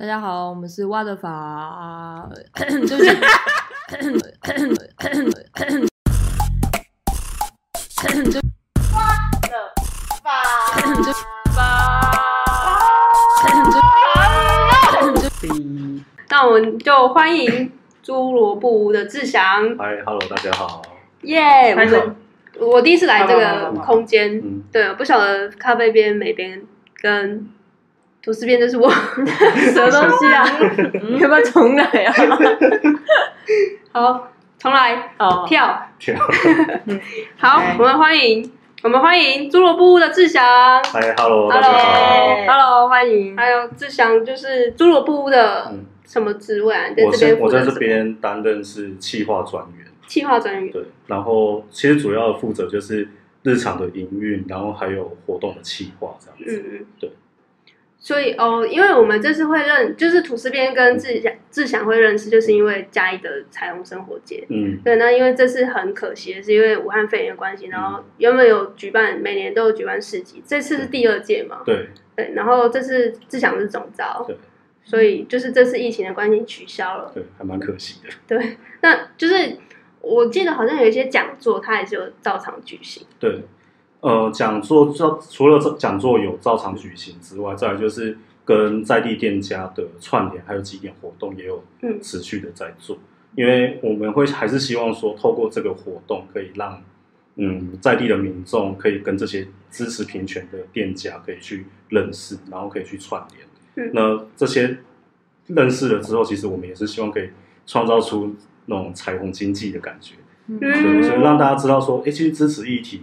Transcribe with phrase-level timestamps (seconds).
[0.00, 2.94] 大家好，我们是挖的法，对不起，
[16.30, 17.70] 那我们就欢迎
[18.02, 20.80] 侏罗布屋的志祥，嗨，Hello，大家好。
[21.24, 21.72] 耶！
[21.72, 22.16] 我拍手们
[22.58, 26.62] 我第一次来这个空间，对，不晓得咖啡边、美边
[27.02, 27.46] 跟
[28.22, 28.88] 吐司边，这是我
[29.72, 30.44] 什么东西啊？
[31.08, 32.12] 你 要不要重来啊？
[33.92, 34.28] 好，
[34.58, 35.88] 重来，哦，跳。
[35.98, 36.14] 跳。
[37.38, 38.50] 好哎，我们欢迎
[38.82, 40.44] 我们欢迎侏罗布屋的志祥
[40.84, 42.36] 嗨，Hello，大家好。
[42.46, 43.36] ，Hello，欢迎。
[43.36, 46.88] 还有志祥就是侏罗布屋的嗯，什么职位啊？
[46.88, 47.78] 你在我这边现我在这什么？
[47.78, 50.70] 边担任是企划专员，企划专员。
[50.70, 53.08] 对，然后其实主要负责就是
[53.42, 56.62] 日常的营运，然后还有活动的企划这样子。
[56.68, 57.10] 嗯嗯，对。
[58.02, 64.42] 所以哦，因为我们这次会认，就是土司边跟志祥志祥会认识，就是因为嘉义的彩虹生活节。
[64.48, 74.34] 嗯，对，那因为这次很可惜的是，因为武汉肺炎的关系，然后原本有举办，每年都有举办市集，这次是第二届嘛，对，对，然后这次志祥是总招对，
[74.82, 78.08] 所以就是这次疫情的关系取消了，对，还蛮可惜的。
[78.26, 79.58] 对，那就是
[80.00, 83.42] 我记得好像有一些讲座，它也是有照常举行，对，
[84.00, 92.98] 呃，讲座照除了这讲座有照常举行之外，再来就是跟在地店家的串联，还有几点活动也有嗯持续的在做。
[93.36, 96.82] 因为我们会还是希望说，透过这个活动，可以让
[97.36, 103.46] 嗯在地的民众可以跟这些支持平权的店家可以去认识，然后可以去串联。
[103.76, 104.78] 嗯那这些
[105.46, 107.28] 认识了之后，其实我们也是希望可以
[107.66, 108.34] 创造出
[108.66, 110.14] 那种彩虹经济的感觉。
[110.58, 113.02] 对，嗯所以让大家知道说，哎、其实支持议题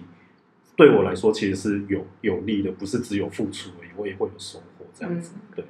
[0.78, 5.36] 对我来说其实是有有利的，不是只有付出而已，我也会有收获这样子。
[5.54, 5.66] 对，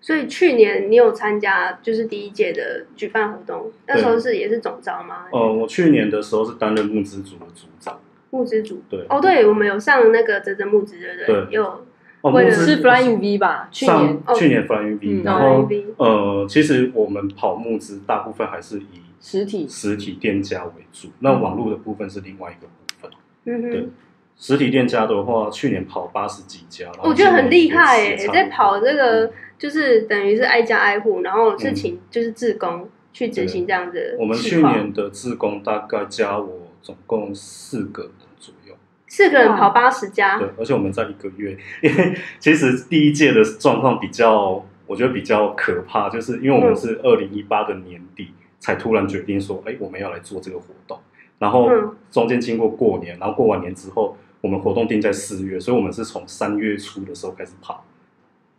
[0.00, 5.26] 所以去年你有参加就是第一届的举办活动，那时候是也是总招吗？
[5.32, 7.98] 呃，我去年的时候是担任募资组的组长。
[8.30, 8.82] 募资组。
[8.90, 11.26] 对，哦，对，我们有上那个泽泽募资，对不对？
[11.26, 11.86] 对有
[12.22, 13.68] 哦，是 Flying V 吧？
[13.70, 15.68] 去年去年 Flying V，、嗯然后
[15.98, 23.10] 呃，其实我们跑募资大部分还是以实体实体店家为主，那网络的部分是另外一个部分。
[23.44, 23.90] 对嗯哼，
[24.36, 31.74] 实体店家的话，去年跑八十几家，我觉得很厉害诶，在跑这个就是等于是挨家挨户，然后是嗯。
[31.74, 38.74] 请就是志工去执行这样的我们去年的志工大概加我总共四个人左右，
[39.06, 40.38] 四个人跑八十家。
[40.38, 50.98] 对，，而且我们在一个月，因 为其实第一届的状况比较，我觉得比较可怕，就是因为我们是二零一八的年底才突然决定说，哎，我们要来做这个活动，
[51.38, 51.96] 然后嗯。
[52.10, 57.82] 中间经过过年，然后过完年之后，我们活动定在四月，所以我们是从三月初的时候开始跑，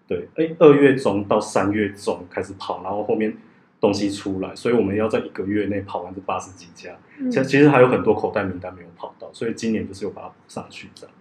[0.07, 3.38] 对，哎，二月中到三月中开始跑，然后后面
[3.79, 6.90] 东西出来，所以我们要在一个月内跑完这八十几家。
[7.19, 11.16] 嗯其实其实还有很多口袋名单没有跑到，所以今年就是有把它补上去这样。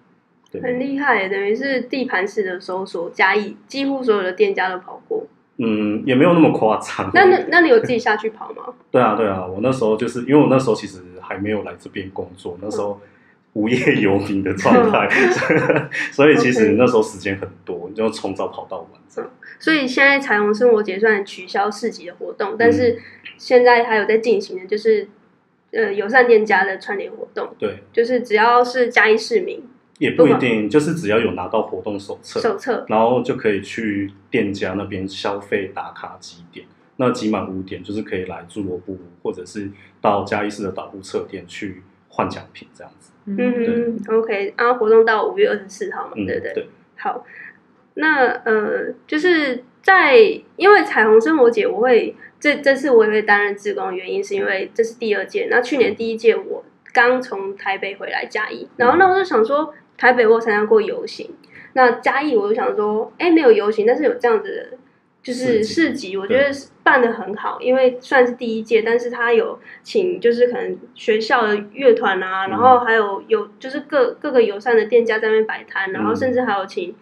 [0.50, 5.26] 很对，厉害，等于是地盘式的搜索，加一几乎所有的店家都跑过。
[5.58, 7.10] 嗯，也没有那么夸张。
[7.12, 8.72] 那那那你有自己下去跑吗？
[8.91, 12.98] 对啊对啊，我那时候就是因为我那时候其实还没有来这边工作，那时候
[13.54, 15.09] 无业游民的状态，
[16.12, 19.31] 所以其实那时候时间很多，你就从早跑到晚这样。
[19.59, 23.00] 所以现在彩虹生活节虽然取消市集的活动，嗯但是
[23.38, 25.09] 现在还有在进行的就是
[25.72, 29.62] 呃友善店家的串联活动，对，就是只要是嘉义市民
[29.98, 36.66] 也不一定，就是只要有拿到活动手册，手册，然后就可以去店家那边消费打卡几点。
[36.97, 39.69] 那集满五点，就是可以来侏罗布，或者是
[40.00, 43.10] 到嘉义市的导护册店去换奖品这样子。
[43.26, 46.52] 嗯嗯，OK，然后活动到五月二十四号嘛，嗯，对不对？
[46.52, 47.24] 对，好，
[47.94, 50.16] 那呃，就是在
[50.56, 61.30] 因为彩虹生活节，我会这这次我也会担任志工，的原因是因为这是第二届，那去年第一届我刚从台北回来嘉义，然后那我就想说，台北我有参加过游行，
[61.72, 64.78] 那嘉义我就想说，哎，没有游行，但是有这样子的。
[65.24, 76.94] 就是市集，我觉得是办的很好，因为算是第一届，但是他有请就是可能学校的乐团啊，嗯然后还有有就是各各个友善的店家在那边摆摊，然后嗯甚至还有请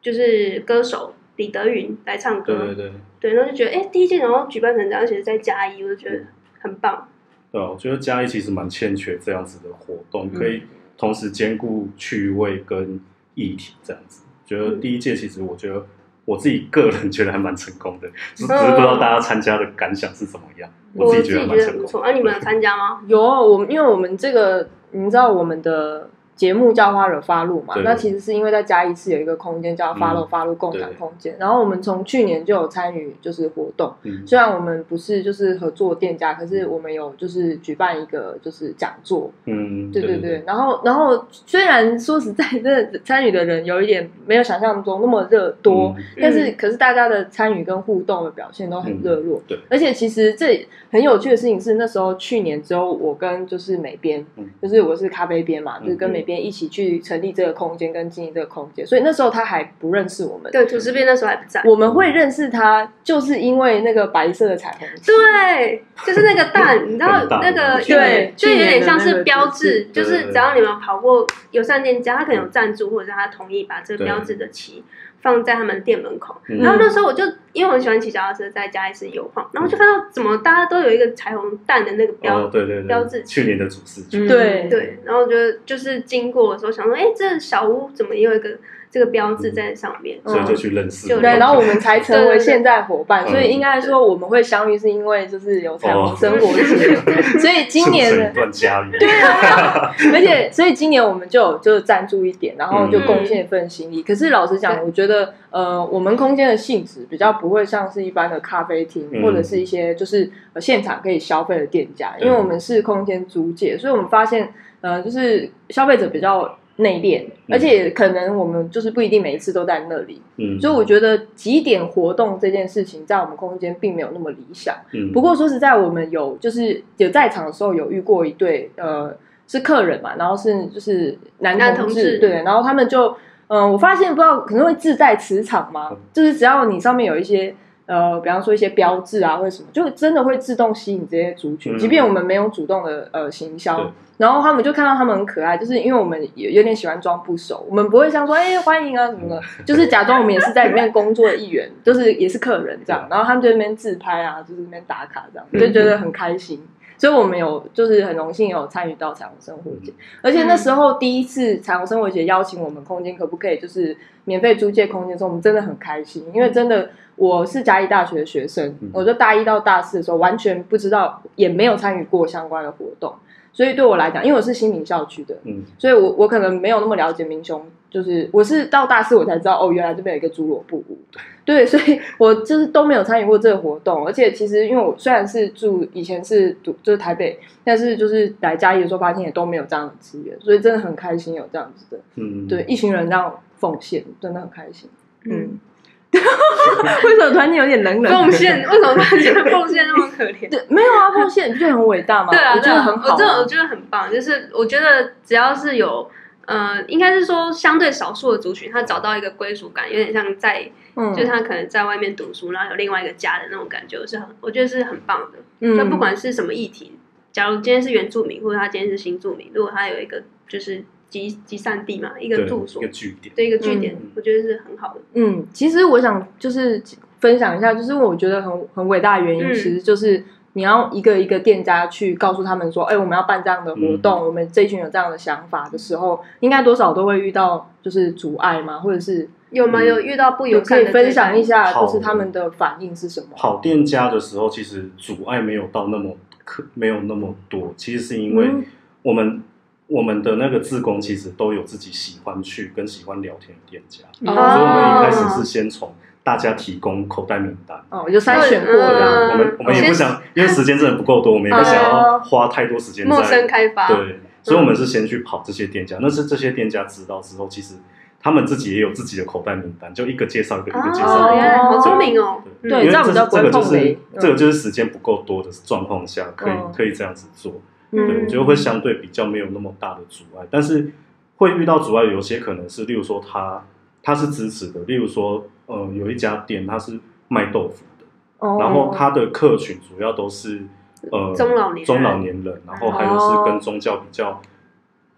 [0.00, 2.92] 就是歌手李德云来唱歌，对对对。
[3.20, 6.20] 对，然后就觉得哎、第一届然后举办成这样，而且是在嘉义，我就觉得
[6.60, 7.08] 很棒。
[7.50, 10.62] 对啊，我觉得嘉义其实蛮欠缺这样子的活动，嗯可以
[10.96, 13.00] 同时兼顾趣味跟
[13.34, 14.24] 议题这样子。
[14.46, 15.84] 觉得嗯第一届其实我觉得
[16.28, 20.68] 我自己个人觉得还蛮成功的，只只是不知道大家参加的感想是怎么样。
[20.92, 22.02] 我自己觉得蛮成功。
[22.02, 23.00] 啊，你们有参加吗？
[23.06, 34.24] 有我们，因为我们这个你知道我们的节目叫花惹发露嘛，那其实是因为在嘉义市有一个空间叫发露嗯发露共享空间，然后我们从去年就有参与就是活动，嗯。
[34.24, 49.42] 虽然我们不是就是合作店家，可是我们有就是举办一个就是讲座，嗯，对对对，然后然后虽然说实在，真的参与的人有一点没有想象中那么热多，嗯但是可是大家的参与跟互动的表现都很热络。
[49.48, 54.48] 对，而且其实这很有趣的事情是，那时候去年之后，我跟就是美编，嗯。
[54.60, 60.52] 就是我是咖啡编嘛，嗯就是跟美编一起去成立这个空间跟经营这个空间，所以那时候他还不认识我们。
[60.52, 61.62] 对，土司边那时候还不在。
[61.64, 64.86] 我们会认识他，就是因为那个白色的彩虹。
[65.06, 74.84] 对，就是那个蛋， 你知道那个对对，就有点像是标志，就是只要你们跑过友善店家，他可能有赞助，或者是他同意把这个标志的旗
[75.20, 76.36] 放在他们店门口。
[76.48, 76.58] 嗯。
[76.58, 84.68] 然后那时候我就因为我很喜欢骑脚踏车，在家里是游晃，然后就看到怎么大家都有一个彩虹蛋的那个标哦，对对对，标志去年的主视觉，嗯对。
[84.68, 85.34] 对，然后就
[85.64, 88.50] 就是经过的时候想说，哎，这小屋怎么也有一个
[88.90, 90.18] 这个标志在上面？
[90.24, 91.08] 所以就去认识。
[91.08, 96.96] 就对，然后我们才成为现在伙伴，所以应该说我们会相遇是因为就是有彩虹生活节，
[97.38, 104.02] 所以今年对啊， 而且所以今年我们就有就赞助一点，然后就贡献一份心意。
[104.02, 124.74] 可是老实讲，我觉得呃，我们空间的性质比较不会像是一般的咖啡厅、嗯或者是一些就是呃现场可以消费的店家，因为我们是空间租借，所以我们发现呃，就是消费者比较内敛，而且可能我们就是不一定每一次都在那里，嗯，所以我觉得几点活动这件事情在我们空间并没有那么理想。
[124.92, 129.12] 嗯不过说实在，我们有就是有在场的时候有遇过一对呃
[129.46, 133.08] 是客人嘛，然后是就是男男同同志对，然后他们就
[133.48, 137.54] 嗯、呃我发现不知道可能会自在磁场嘛，嗯就是只要你上面有一些。
[137.88, 156.66] 呃，比方说一些标志啊，或者什么，就真的会自动吸引这些族群，嗯即便我们没有主动的呃行对销，然后他们就看到他们很可爱，就是因为我们有有点喜欢装不熟，我们不会像说哎、欢迎啊什么的，就是假装我们也是在里面工作的一员， 就是也是客人这样，然后他们就在那边自拍啊，就是那边打卡这样，就觉得很开心。
[157.00, 173.14] 所以我们有就是很荣幸有参与到彩虹生活节，而且那时候第一次彩虹生活节邀请我们空间可不可以就是免费租借空间的时候，我们真的很开心，因为真的我是嘉义大学的学生嗯，我就大一到大四的时候完全不知道，也没有参与过相关的活动，
[173.52, 175.64] 所以对我来讲，因为我是新民校区的，嗯。
[175.78, 180.98] 所以我我可能没有那么了解民雄，就是我是到大四我才知道哦，原来这边有一个侏罗布屋，
[181.44, 194.88] 对，所以我就是都没有参与过这个活动，而且其实因为我虽然是住以前是读就是台北，但是就是来嘉义的时候发现也都没有这样的资源，所以真的很开心有这样子的，嗯，对，一群人这样奉献，真的很开心。
[195.24, 195.60] 嗯，嗯，
[197.04, 198.12] 为什么突然间有点冷冷？
[198.12, 200.48] 奉献为什么他觉得奉献那么可怜？
[200.50, 202.30] 对，没有啊，奉献不就很伟大吗？
[202.30, 203.12] 对啊，我觉得很好啊。
[203.14, 206.10] 我这我觉得很棒，就是我觉得只要是有。
[206.46, 210.66] 呃，应该是说相对少数的族群，他找到一个归属感，有点像在，
[210.96, 215.40] 嗯，就是他可能在外面读书，然后有另外一个家的那种感觉，是很，我觉得是很棒的。
[215.60, 216.98] 嗯就不管是什么议题，
[217.32, 225.00] 假如今天是原住民，或者他今天是新住民，如果他有一个就是集集散地嘛，一个住所一个，据点，对一个据点，嗯我觉得是很好的。
[225.14, 226.82] 嗯，其实我想就是
[227.18, 230.22] 分享一下，就是我觉得很很伟大的原因，嗯其实就是
[230.52, 239.80] 你要一个一个店家去告诉他们说，哎、我们要办这样的活动，我们这一群有这样的想法的时候，应该多少都会遇到就是阻碍嘛，或者是有吗？
[239.80, 243.28] 嗯有遇到不有友善的可以分享一下，就是他们的反应是什么？
[243.34, 248.64] 好店家的时候，其实阻碍没有到那么可没有那么多，其实是因为嗯
[249.02, 249.42] 我们、
[249.88, 255.92] 我们的那个自工其实都有自己喜欢去跟喜欢聊天的店家，哦所以我们一开始是先从
[256.22, 257.76] 大家提供口袋名单。
[257.88, 259.30] 哦，我就筛选过嗯这样。
[259.30, 265.96] 我们我们也不想，因为时间真的不够多，我们也不想要花太多时间陌生在开发，对，所以我们是先去跑这些店家。
[266.02, 267.76] 那是这些店家知道之后，其实
[268.20, 272.42] 他们自己也有自己的口袋名单，就一个介绍一个，一个介绍好聪明哦。
[272.60, 277.62] 对，对因为这这样比较不会这个就是这个就是时间不够多的状况下，可以嗯可以这样子做。
[277.90, 280.92] 嗯对，我觉得会相对比较没有那么大的阻碍，但是
[281.36, 283.64] 会遇到阻碍，有些可能是，例如说他
[284.02, 288.04] 他是支持的，例如说呃有一家店他是卖豆腐的，
[288.40, 290.64] 哦然后他的客群主要都是
[291.10, 294.42] 呃中老年中老年人，然后还有是跟宗教比较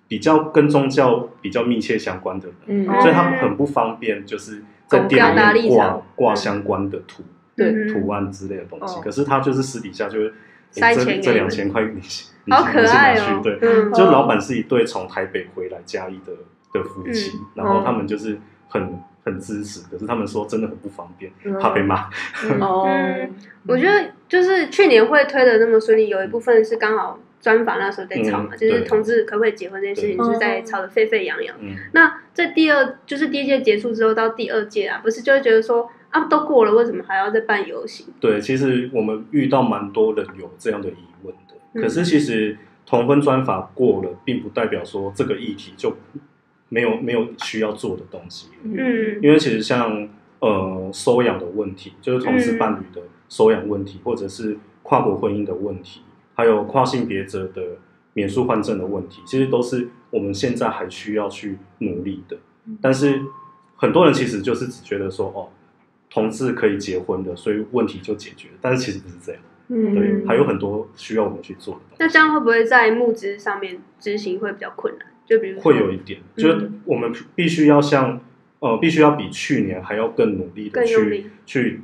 [0.07, 7.25] 比较跟宗教比较密切相关的人，嗯，所以他们很不方便，就是在店里面挂挂嗯相关的图
[7.57, 10.33] 对嗯图案之类的东西，哦可是他就是私底下就会。
[10.73, 12.01] 塞诶这这两千块你你
[12.51, 13.41] 好可爱哦。
[13.43, 13.93] 去对，嗯。
[13.93, 16.33] 就老板是一对从台北回来嘉义的
[16.73, 17.47] 的夫妻，嗯。
[17.55, 18.39] 然后他们就是
[18.69, 21.59] 很很支持，可是他们说真的很不方便，嗯。
[21.59, 22.09] 怕被骂。
[22.61, 23.35] 哦，嗯。
[23.67, 31.55] 我觉得就是去年会推的那么顺利，有一部分是刚好专访那时候在吵嘛，就是同志可不可以结婚这件事情，就是在吵得沸沸扬扬。
[31.61, 38.07] 嗯，那在第二就是第一届结束之后到第二届啊，不是就会觉得说啊都过了，为什么还要再办游行？
[38.19, 41.35] 对，其实我们遇到蛮多人有这样的疑问
[41.75, 45.97] 可是其实同婚专法过了，并不代表说这个议题就
[46.69, 48.49] 没有没有需要做的东西。
[48.63, 48.77] 嗯
[49.23, 50.09] 因为其实像
[50.41, 56.01] 呃收养的问题，就是同志嗯伴侣的收养问题，或者是跨国婚姻的问题，
[56.35, 57.63] 还有跨性别者的
[58.15, 62.37] 免诉换证的问题，其实都是我们现在还需要去努力的。
[62.81, 63.21] 但是
[63.77, 65.49] 很多人其实就是只觉得说，哦，
[66.11, 68.55] 同志可以结婚的，所以问题就解决了。
[68.61, 71.81] 但是其实不是这样，嗯对，嗯还有很多需要我们去做的。
[71.99, 75.07] 那这样会不会在募资上面执行会比较困难？
[75.25, 78.21] 就比如会有一点，嗯就是我们必须要像
[78.59, 81.81] 呃，必须要比去年还要更努力的去力去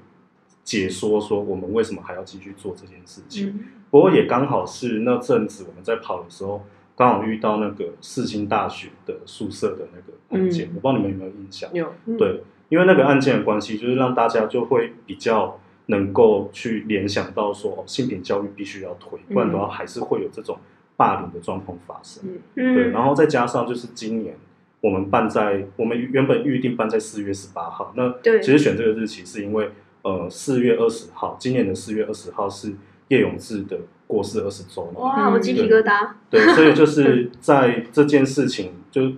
[0.64, 3.48] 解说说我们为什么还要继续做这件事情。
[3.48, 6.66] 嗯不过也刚好是那阵子我们在跑的时候，
[6.96, 11.70] 刚好遇到那个四星大学的宿舍的那个案件，嗯我不知道你们有没有印象？
[11.72, 20.58] 有嗯对，因为那个案件的关系，就是让大家就会比较能够去联想到说，哦，性平教育必须要推，不然的话还是会有这种
[20.96, 22.24] 霸凌的状况发生。
[22.54, 24.36] 对，然后再加上就是今年
[24.80, 28.40] 我们办在我们原本预定办在四月十八号，那对。
[28.40, 29.70] 其实选这个日期是因为
[30.02, 32.72] 呃四月二十号，今年的四月二十号是
[33.08, 36.10] 叶永志的过世二十周年，哇，嗯我鸡皮疙瘩。
[36.28, 39.12] 对，所以就是 在这件事情就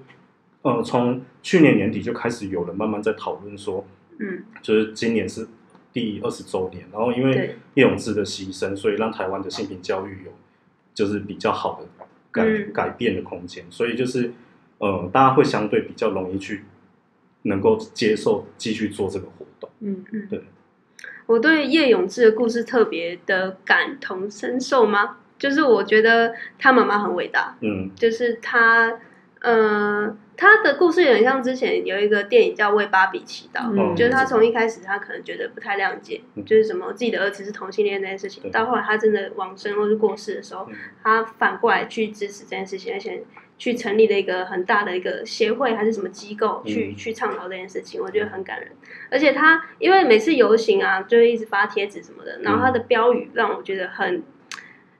[0.62, 3.87] 呃从去年年底就开始有人慢慢在讨论说，
[4.18, 4.44] 嗯。
[4.60, 5.46] 就是今年是
[5.92, 7.57] 第二十周年，然后因为对。
[7.75, 10.33] 叶永志的牺牲，所以让台湾的性平教育有
[10.95, 11.87] 就是比较好的
[12.30, 12.73] 改、嗯。
[12.73, 14.33] 改变的空间，所以就是
[14.78, 16.64] 呃，大家会相对比较容易去
[17.42, 19.71] 能够接受继续做这个活动。
[19.80, 20.45] 嗯嗯，对。
[21.26, 25.18] 我对叶永志的故事特别的感同身受吗？
[25.38, 27.90] 就是我觉得他妈妈很伟大，嗯。
[27.95, 28.99] 就是他，
[29.40, 33.97] 呃，他的故事有点像之前有一个电影叫《为芭比祈祷》，嗯。
[33.97, 36.45] 就是他从一开始他可能觉得不太谅解，嗯。
[36.45, 40.76] 就是什么自己的儿子是同性恋这件事情，到后来他真的往生或是过世的时候，嗯。
[41.02, 43.25] 他反过来去支持这件事情，而且
[43.59, 46.97] 去成立了一个很大的一个协会还是什么机构去、嗯。
[46.97, 48.71] 去倡导这件事情，我觉得很感人。
[49.11, 54.23] 而且他因为每次游行啊，就会一直发帖子什么的，然后他的标语让我觉得很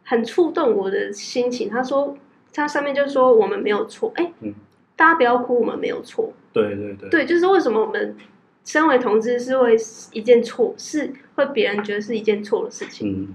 [0.03, 1.71] 很触动我的心情。
[1.71, 2.19] 他说
[2.53, 4.53] 他上面就说我们没有错，哎、嗯
[4.99, 6.33] 大家不要哭，我们没有错。
[6.53, 8.17] 对对对，对，就是为什么我们
[8.65, 9.77] 身为同志是会
[10.11, 13.29] 一件错，是会别人觉得是一件错的事情。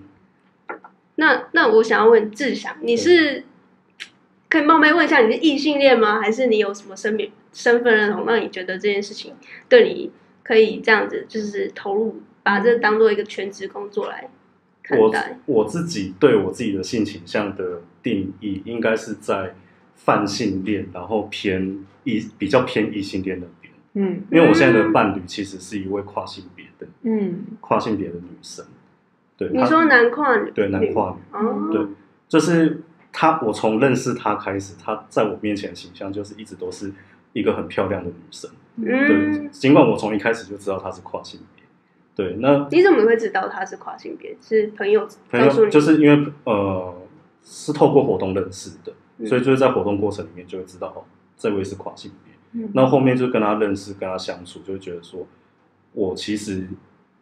[0.67, 0.77] 嗯，
[1.15, 3.45] 那那我想要问志祥，你是
[4.49, 6.19] 可以冒昧问一下，你是异性恋吗？
[6.19, 9.33] 还是你有什么身别身份认同，让你觉得这件事情
[9.69, 10.11] 对你
[10.43, 14.29] 可以这样子，就是投入，把这当做一个全职工作来
[14.83, 15.39] 看我待？
[15.45, 19.55] 我自己对我自己的性倾向的定义，应该是在
[19.95, 23.73] 泛性恋，然后偏异比较偏异性恋那边。
[23.93, 24.21] 嗯。
[24.31, 27.45] 因为我现在的伴侣其实是一位跨性别的嗯。
[27.59, 28.65] 跨性别的女生，
[29.37, 30.51] 对，你说男跨女？
[30.51, 31.85] 对男跨女，哦，对
[32.27, 32.81] 就是
[33.11, 36.91] 她，我从认识她开始，她在我面前的形象就是一直都是
[37.33, 38.49] 一个很漂亮的女生，
[38.81, 41.63] 对嗯，，尽管我从一开始就知道她是跨性别，
[42.15, 44.35] 对，那你怎么会知道他是跨性别？
[44.41, 45.39] 是朋友朋？
[45.43, 46.95] 友就是因为呃
[47.43, 51.03] 是透过活动认识的，嗯所以就是在活动过程里面就会知道哦，
[51.37, 52.33] 这位是跨性别。
[52.61, 55.25] 嗯那后面就跟他认识，跟他相处，就会觉得说，
[55.93, 56.67] 我其实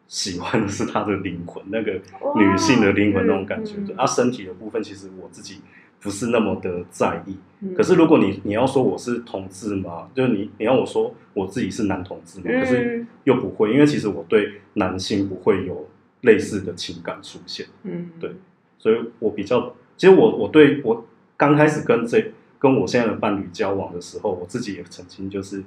[0.07, 1.93] 喜欢的是他的灵魂， 那个
[2.35, 3.75] 女性的灵魂那种感觉。
[3.77, 5.61] 嗯对，啊，身体的部分其实我自己
[6.01, 7.37] 不是那么的在意。
[7.61, 15.87] 嗯可是如果你你要说我是同志嘛，就是你你要我说我自己是男同志嘛，可是嗯又不会，因为其实我对男性不会有
[16.21, 17.67] 类似的情感出现。
[17.83, 18.31] 嗯对
[18.77, 21.05] 所以我比较，其实我我对我
[21.41, 25.63] 刚开始跟这跟我现在的伴侣交往的时候，我自己也曾经就是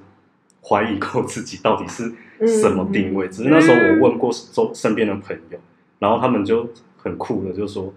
[0.63, 2.15] 怀疑过自己到底是
[2.47, 3.27] 什么定位。
[3.29, 5.59] 只是那时候我问过周身边的朋友，
[5.99, 7.93] 然后他们就很酷的就说：“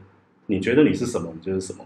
[0.47, 1.31] 你觉得你是什么？
[1.35, 1.85] 你就是什么。”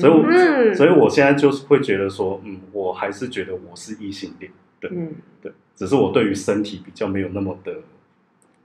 [0.00, 7.74] 所以我，嗯所以我现在就是会觉得说，嗯，我还是觉得我是异性恋，对嗯对，只是我对于身体比较没有那么的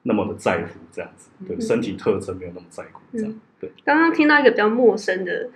[0.03, 3.71] 那么的在乎这样子，对，嗯身体特征没有那么在乎这样，对。
[3.85, 5.49] 刚刚听到一个比较陌生的，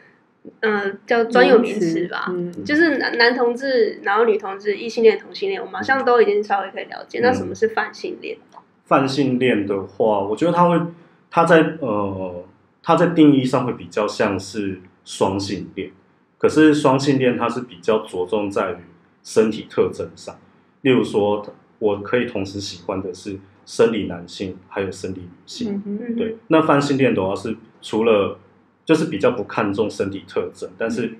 [0.61, 2.63] 呃，叫专有名词吧，嗯。
[2.63, 7.19] 就是男男同志，然后女同志、异性恋、同性恋，我们好像都已经稍微可以了解。
[7.21, 8.37] 那什么是泛性恋？
[8.85, 10.79] 泛性恋的话，我觉得他会，
[11.29, 12.45] 他在呃，
[12.81, 15.91] 他在定义上会比较像是双性恋，
[16.37, 18.77] 可是双性恋它是比较着重在于
[19.23, 20.37] 身体特征上，
[20.83, 21.45] 例如说，
[21.79, 28.39] 我可以同时喜欢的是生理男性还有生理女性，嗯嗯对，那泛性恋的话是除了
[28.87, 31.13] 就是比较不看重身体特征，但是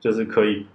[0.00, 0.66] 就是可以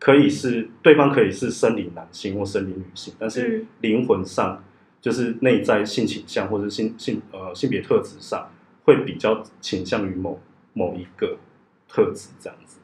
[0.00, 3.66] 可以是对方可以是生理男性或生理女性，但是嗯。
[3.80, 4.62] 灵魂上
[5.00, 8.50] 就是内在性倾向或者性性呃性别特质上
[8.84, 10.40] 会比较倾向于某
[10.72, 11.38] 某一个
[11.88, 12.78] 特质这样子。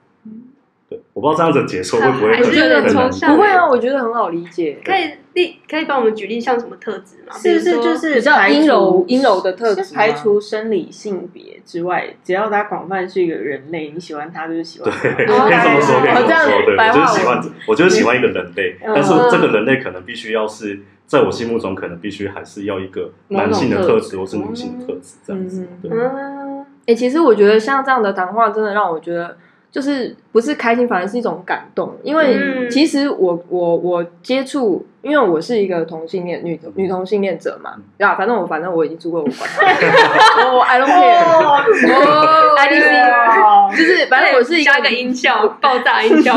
[0.88, 4.78] 对，我不知道这样子的解说会不会还是有点很很难抽象不会啊，我觉得很好理解。
[4.84, 7.36] 可以例可以帮我们举例像什么特质吗？
[7.36, 15.02] 是不是就是比较排除阴柔阴柔的特质排除生理性别之外，只要他广泛是一个人类，你喜欢他就是喜欢他。
[15.02, 16.62] 对， 可以哦这么说，可以这么这样说。
[16.64, 25.90] 对，我就喜欢，我就是喜欢一个人类，嗯但是这个人类可能必须要是在我心目中，可能必须还是要一个男性的特质或是女性的特质这样子嗯。
[25.90, 29.36] 对，嗯，哎、其实我觉得像这样的谈话，真的让我觉得
[29.70, 31.94] 就是不是开心，反而是一种感动。
[32.02, 43.00] 因为嗯其实我我我接触，因为我是一个同性恋女女同性恋者嘛，对啊，反正我反正我已经出过，我管他，我 I don't care，哦 I d c
[43.40, 46.36] 哦就是反正我是一个加个音效，爆炸音效。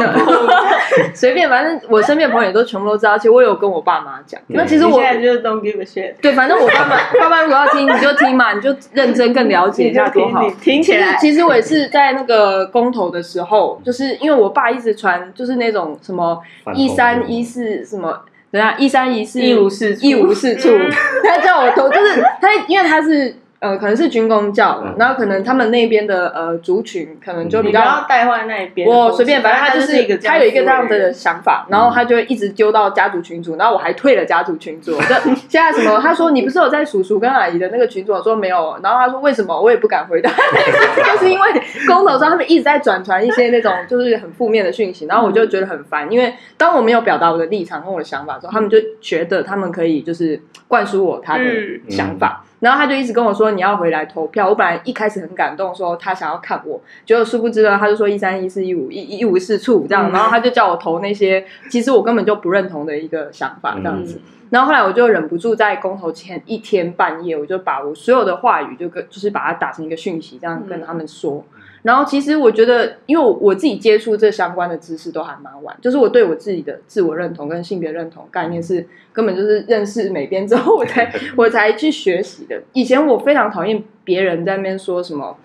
[1.16, 4.40] 随便，反正我身边的朋友也都全部都知道，而且我有跟我爸妈讲。
[4.48, 10.44] 那其实我现在就是 don't give a shit，对，反正我爸妈爸妈如果要听，你就听嘛，你就认真更了解一下多好。
[10.44, 16.40] 你听起来其实我也是在那个公投的时候，就是因为我爸一直传，就是那种什么
[16.76, 18.22] 一三一四什么，
[18.52, 20.70] 等下一三一四一无是处一无是处，
[21.24, 23.36] 他叫我投，就是他因为他是。
[23.60, 28.88] 呃，可能是军工教嗯，然后可能他们那边的呃族群可能就你不比较要带坏那一边。
[28.88, 34.94] 我随便，反正他就是一个他有一个这样的的想法，然后他就会一直丢到家族群组，然后我还退了家族群组。
[34.94, 35.16] 就
[35.50, 36.00] 现在什么？
[36.02, 38.14] 他说你不是有在叔叔跟阿姨的那个群组？
[38.14, 39.62] 我说没有，然后他说为什么？
[39.62, 40.32] 我也不敢回答，
[41.12, 41.48] 就是因为
[41.86, 52.46] 公投上他们一直在转传一些那种就是很负面的讯息，然后我就觉得很烦，因为当我没有表达我的立场跟我的想法的时候，他们就觉得他们可以就是灌输我他的嗯想法。
[52.60, 54.50] 然后他就一直跟我说你要回来投票。
[54.50, 64.16] 我本来一开始很感动，说他想要看我，结果殊不知呢，他就说一三一四一五一一无是处这样，嗯然后他就叫我投那些其实我根本就不认同的一个想法这样子。
[64.24, 71.46] 嗯然后后来我就忍不住在公投前一天半夜，我就把我所有的话语就跟就是把它打成一个讯息，这样跟他们说。
[71.82, 82.62] 然后其实我觉得，因为我我自己接触这相关的知识都还蛮晚，就是我对我自己的自我认同跟性别认同概念是根本就是认识美编之后我才 我才去学习的。
[82.74, 85.38] 以前我非常讨厌别人在那边说什么。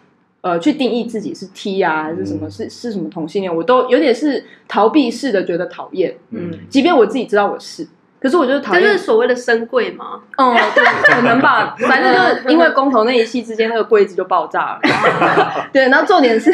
[0.44, 6.14] 呃，去定义自己是 T 啊，还是什么、嗯是是什么同性恋，我都有点是逃避式的觉得讨厌。
[6.32, 7.88] 嗯，即便我自自己知道我是，
[8.24, 10.18] 可是我就是讨厌这是所谓的深柜吗？
[10.38, 10.82] 嗯，对，
[11.14, 14.80] 可能吧， 反正就是因为工头那一系之间，那个柜子就爆炸了。
[15.70, 16.50] 对，然后重点是，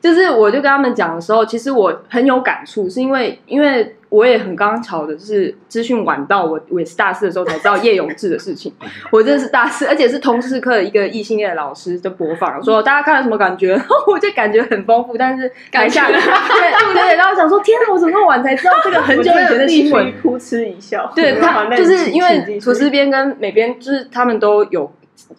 [0.00, 8.72] 就是我就跟他们讲的时候，其实我很有感触，是因为因为我也很刚巧的，就是资讯晚到我我也是大四的时候才知道叶永志的事情，
[9.10, 16.30] 我真的是大四，而且是通识课的一个异性恋老师的播放，说大家看了什么感觉， 我就感觉很丰富，但是台下 对感
[16.92, 20.12] 对对，然后我想说天哪，我怎么那么晚才知道这个很久以前的新闻？
[20.20, 21.10] 哭哧一笑。
[21.14, 24.90] 对他就是因为请厨师编跟美编，就是他们都有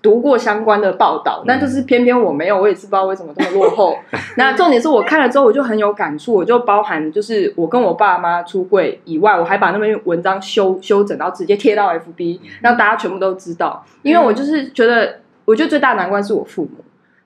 [0.01, 3.95] 读过相关的报道，但就是偏偏我没有，我也是不知道为什么这么落后。
[4.37, 13.85] 那重点是我看了之后，我就很有感触，我就包含就是我跟我爸妈出柜以外，我还把那篇文章修修整，然后直接贴到 FB，让大家全部都知道。
[14.01, 16.71] 因为我就是觉得，我觉得最大难关是我父母。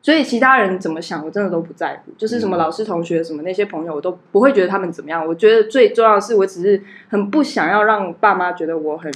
[0.01, 2.11] 所以其他人怎么想，我真的都不在乎。
[2.15, 5.25] 就是什么老师、同学、什么那些朋友，我都不会觉得他们怎么样。
[5.25, 9.11] 我觉得最重要的是，我只是很不想要让爸妈觉得我很、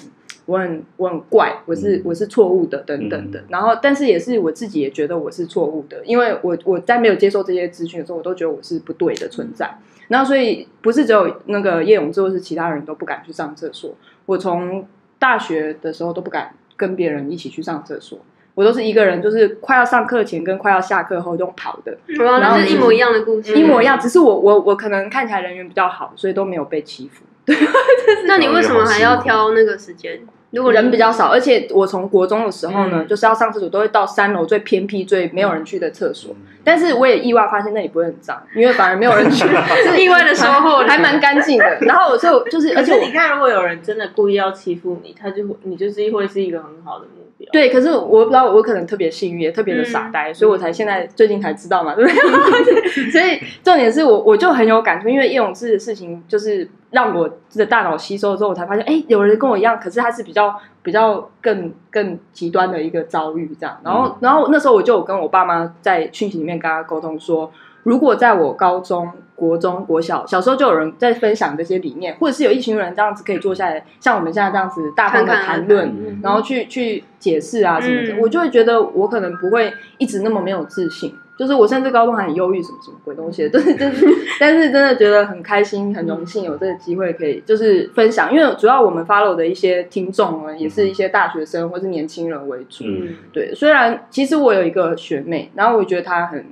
[0.50, 3.44] 我很、我很怪，我是、嗯我是错误的等等的。
[3.50, 9.70] 然后，但是也是我自己也觉得我是错误的，因为我我在没有接受这些资讯的时候，我都觉得我是不对的存在。
[10.08, 13.94] 然后，所以不是只有那个叶永志或是其他人都不敢去上厕所。
[14.26, 14.88] 我从
[15.20, 18.18] 大学的时候都不敢跟别人一起去上厕所。
[18.56, 23.98] 我都是一个人，就是快要上课前跟快要下课后用跑的，然然后后是一模一样的故事，一模一样。
[23.98, 27.24] 只是我我我可能看起来人缘比较好，所以都没有被欺负。
[27.46, 27.56] 对
[28.28, 30.20] 那你为什么还要挑那个时间？
[30.52, 36.34] 如果人比较少，而且我从国中的时候呢，嗯就是要上厕所都会到三楼最偏僻、最没有人去的厕所。
[36.34, 39.48] 嗯但是我也意外发现那里不会很脏，因为反而没有人去，
[39.90, 41.66] 是意外的收获还蛮干净的。
[41.82, 47.50] 然后我就就是，可而且我你看，如果有人真的故意要欺负你，他就会你就是会是一个很好的目标。
[47.52, 52.88] 对，可是我不知道，我可能特别幸运，也特别的傻呆，所以我才现在最近才知道嘛，对不对？
[53.10, 63.78] 所以重点是我我就很有感触，因为叶永志的事情，就是让我的大脑吸收之后，我才发现，哎，有人跟我一样，可是他是比较比较更更极端的一个遭遇，这样。
[63.84, 67.52] 然后，然后那时候我就有跟我爸妈在讯息里面跟他沟通说，
[67.84, 81.14] 如果在我高中、国中、国小小时候就有人在分享这些理念，或者是有一群人这样子可以坐下来，像我们现在这样子大方的谈谈论，嗯然后去去解释啊什么的，嗯我就会觉得我可能不会一直那么没有自信。
[81.40, 84.06] 就是我甚至高中还很忧郁，什么什么鬼东西的，就是就是，
[84.42, 92.84] 但是真的觉得很开心，很荣幸有这个机会可以就是分享，因为主要我们 follow 的一些听众呢，也是一些大学生或是年轻人为主。
[92.86, 96.46] 嗯对，虽然其实我有一个学妹，然后我觉得她很，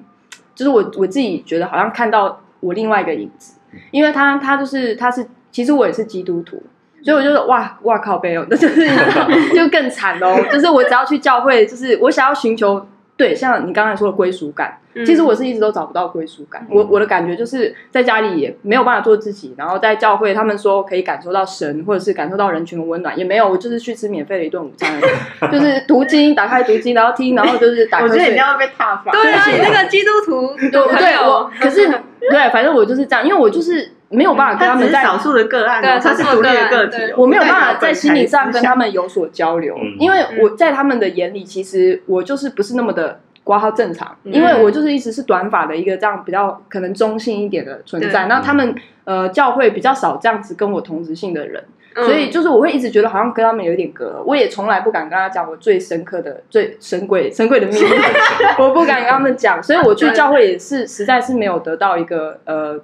[0.56, 3.60] 就是我我自己觉得好像看到我另外一个影子，
[3.92, 6.64] 因为她她就是她是，其实我也是基督徒。
[7.04, 8.88] 所以我就说哇哇靠背哦，那就是
[9.56, 10.36] 就更惨喽。
[10.52, 12.86] 就是我只要去教会，就是我想要寻求
[13.18, 16.62] 对，像你刚才说的归属感，嗯其实我是一直都找不到归属感。
[16.70, 23.50] 嗯我我的感觉就是在家里也没有办法做自己，然后在教会他们说可以感受到神，或者是感受到人群的温暖，也没有。
[23.50, 28.18] 我就是去吃免费的一顿午餐而已， 就是读经，打开读经，然后听，然后就是打我瞌睡。
[28.20, 29.12] 觉得你这样会被踏伐。
[29.12, 31.90] 对啊，你那个基督徒对，我，可是
[32.30, 44.34] 对，反正我就是这样，因为我就是没有办法跟他们在是少数的个案对哦，他是独立的个体哦，我没有办法在心理上跟他本们有所交流，嗯因为我在他们的眼里，其实我就是不是那么的挂号正常，嗯。
[44.34, 48.28] 因为我就是一直是短发的一个这样比较可能中性一点的存在。
[48.28, 51.64] 那他们呃教会比较少这样子跟我同质性的人，
[51.96, 52.06] 嗯。
[52.06, 57.90] 所以就是我会一直觉得好像跟他们有点隔，我也从来不敢跟他讲我最深刻的、最神鬼神鬼的秘密，
[58.60, 62.80] 我不敢跟他们讲，所以我去教会也是实在是没有得到一个呃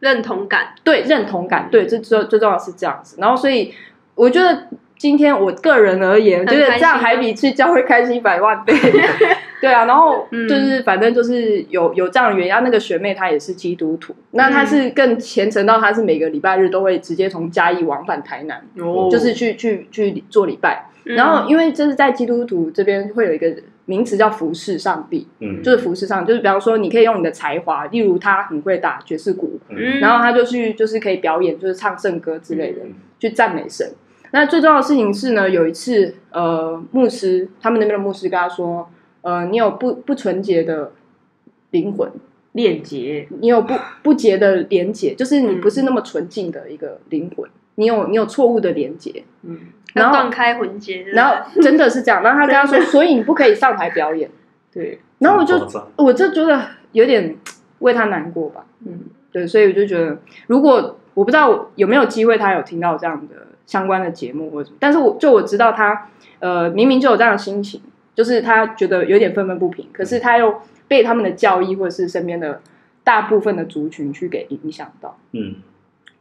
[0.00, 3.16] 认同感，对认同感，对，最最最重要是这样子。
[3.20, 3.74] 然后，所以
[4.14, 4.64] 我觉得
[4.96, 8.74] 今天我个人而言，很觉得这样还比去教会开心一百万倍。
[9.60, 12.54] 对啊，然后嗯就是反正就是有有这样的原因。
[12.54, 20.84] 啊那个学妹她也是基督徒，那她是更虔诚到她是每个礼拜日都会直接从嘉义往返台南，哦就是去去去做礼拜。
[21.06, 23.52] 嗯然后因为这是在基督徒这边会有一个
[23.88, 29.98] 名词叫服侍上帝，嗯，就是服侍上，就是比方说你可以用你的才华，例如他很会打爵士鼓，嗯。
[29.98, 32.94] 然后他就去就是可以表演，就是唱圣歌之类的，嗯。
[33.18, 33.90] 去赞美神。
[34.30, 38.86] 那最重要的事情是呢，有一次呃，牧师他们那边的牧师跟他说，
[39.22, 40.92] 呃，你有不不纯洁的
[41.70, 42.12] 灵魂，
[42.52, 43.72] 链接，你有不
[44.04, 49.58] 不洁的连接，就是你不是那么纯净的一个灵魂，你有你有错误的连接，嗯，
[49.94, 54.30] 然后断开魂结，然后真的是这样，然后他跟他说，所以你不可以上台表演。
[54.70, 56.60] 对，然后我就我就觉得
[56.92, 57.36] 有点
[57.78, 59.00] 为他难过吧，嗯，
[59.32, 63.34] 对，所以我就觉得，如果我不知道有没有机会，他有听到这样的
[63.66, 67.80] 相关的节目或者什么，但是我就我知道他，呃，明明就有这样的心情，
[68.14, 72.60] 就是他觉得有点愤愤不平，可是他又被他们的教义或者是身边的
[73.02, 75.56] 大部分的族群去给影响到，嗯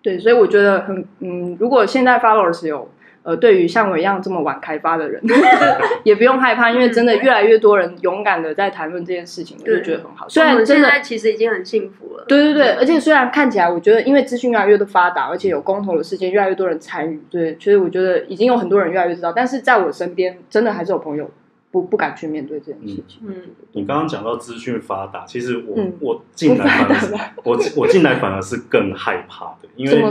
[0.02, 2.90] 对，所以我觉得很，嗯，如果现在 followers 有。
[3.28, 5.22] 呃，对于像我一样这么晚开发的人，
[6.06, 10.30] 也不用害怕，因为真的越来越多人勇敢的在谈论这件事情，我就觉得很好。
[10.30, 21.30] 虽我们然现在其实已经很幸福了，对对对，而且虽然看起来，我觉得因为资讯越来越多发达，而且有公投的事件，越来越多人参与，对，其实我觉得已经有很多人越来越知道，但是在我身边，真的还是有朋友
[21.70, 23.22] 不不敢去面对这件事情。
[23.26, 23.36] 嗯，
[23.74, 30.04] 你刚刚讲到资讯发达，其实我、嗯我进来反而是我我进来反而是更害怕的，因为？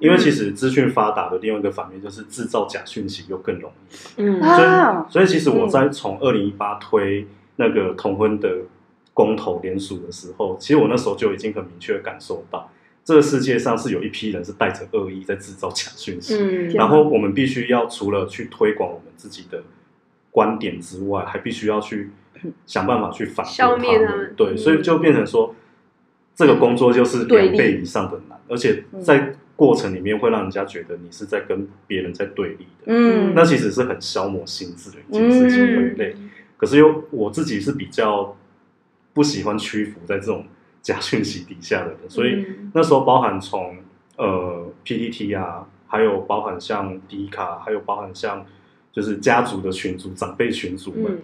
[0.00, 4.22] 因为其实资讯发达的另外一个反面就是制造假讯息又更容易。
[4.22, 8.58] 嗯啊所以所以其实我在从二零一八推那个同婚的
[9.14, 12.68] 公投联署的时候，其实我那时候就已经很明确的感受到，
[13.04, 16.36] 这个世界上是有一批人是带着恶意在制造假讯息。
[16.38, 19.62] 嗯然后我们必须要除了去推广我们自己的
[20.36, 22.10] 观点之外，还必须要去
[22.66, 24.34] 想办法去反消驳灭他们。
[24.36, 24.58] 对，嗯。
[24.58, 25.54] 所以就变成说，
[26.34, 32.84] 这个工作就是两倍以上的难，而且在过程里面会让人家觉得你是在跟别人在对立的。
[32.84, 36.14] 嗯，那其实是很消磨心智的一件事情，嗯很累。
[36.58, 38.36] 可是又我自己是比较
[39.14, 40.44] 不喜欢屈服在这种
[40.82, 43.78] 假讯息底下的人，所以嗯那时候包含从
[44.18, 48.44] 呃 PTT 啊，还有包含像迪卡，还有包含像
[48.96, 51.22] 就是家族的群组、长辈群组们，嗯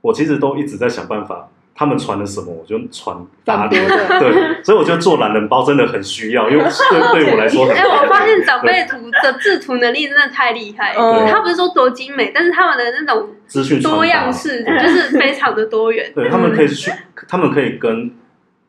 [0.00, 1.50] 我其实都一直在想办法。
[1.80, 3.88] 他们传了什么，我就传打脸。
[3.88, 7.84] 反驳的 对，所以我觉得做懒人包真的很需要，因为 对对我来说很哎。
[7.84, 10.92] 我发现长辈图的制图能力真的太厉害
[11.30, 16.10] 他不是说多精美，但是他们的那种资讯多样式就是非常的多元。
[16.16, 16.90] 对他们可以去，
[17.28, 18.10] 他们可以跟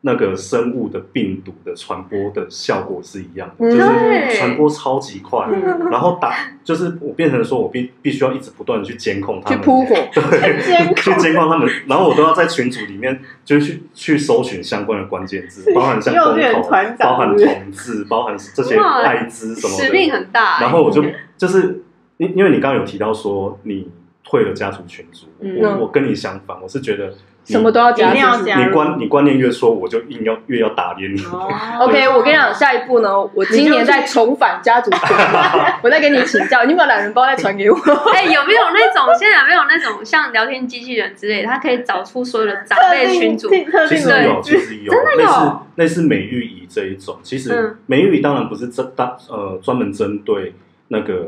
[0.02, 5.46] 那个生物的病毒的传播的效果是一样的，嗯就是传播超级快。
[5.52, 5.90] 嗯。
[5.90, 6.34] 然后打
[6.64, 11.48] 就是我变成说我必必须要一直不断的去监控他们，去扑火，对，去监控。
[11.50, 20.62] 他们，然后我都要在群组里面就去去搜寻相关的关键字，包含像幼稚园公投，包含是不是同志，包含这些艾滋什么的，使命很大、欸。
[20.62, 21.82] 然后我就嗯就是
[22.18, 23.90] 因因为你刚刚有提到说你
[24.22, 25.60] 退了家族群组，嗯。
[25.62, 31.14] 我我跟你相反，我是觉得你什么都要加，一定要加你观你观念越说，我就硬要越要打脸。
[31.14, 31.20] 你。
[31.26, 31.48] 哦。
[31.80, 35.00] OK，我跟你讲，下一步呢，我今年再重返家族群，
[35.82, 37.76] 我再跟你请教，你有没有懒人包再传给我？
[38.14, 43.48] 哎、有没有那种现在有没有那种像聊天机器人之类，它可以找出所有的长辈群组？
[43.48, 45.26] 特定的其实有，其实有，真的有？
[45.26, 47.18] 类似类似美玉仪这一种。
[47.22, 47.76] 其实嗯。
[47.86, 50.54] 美玉仪当然不是针当呃专门针对
[50.88, 51.26] 那个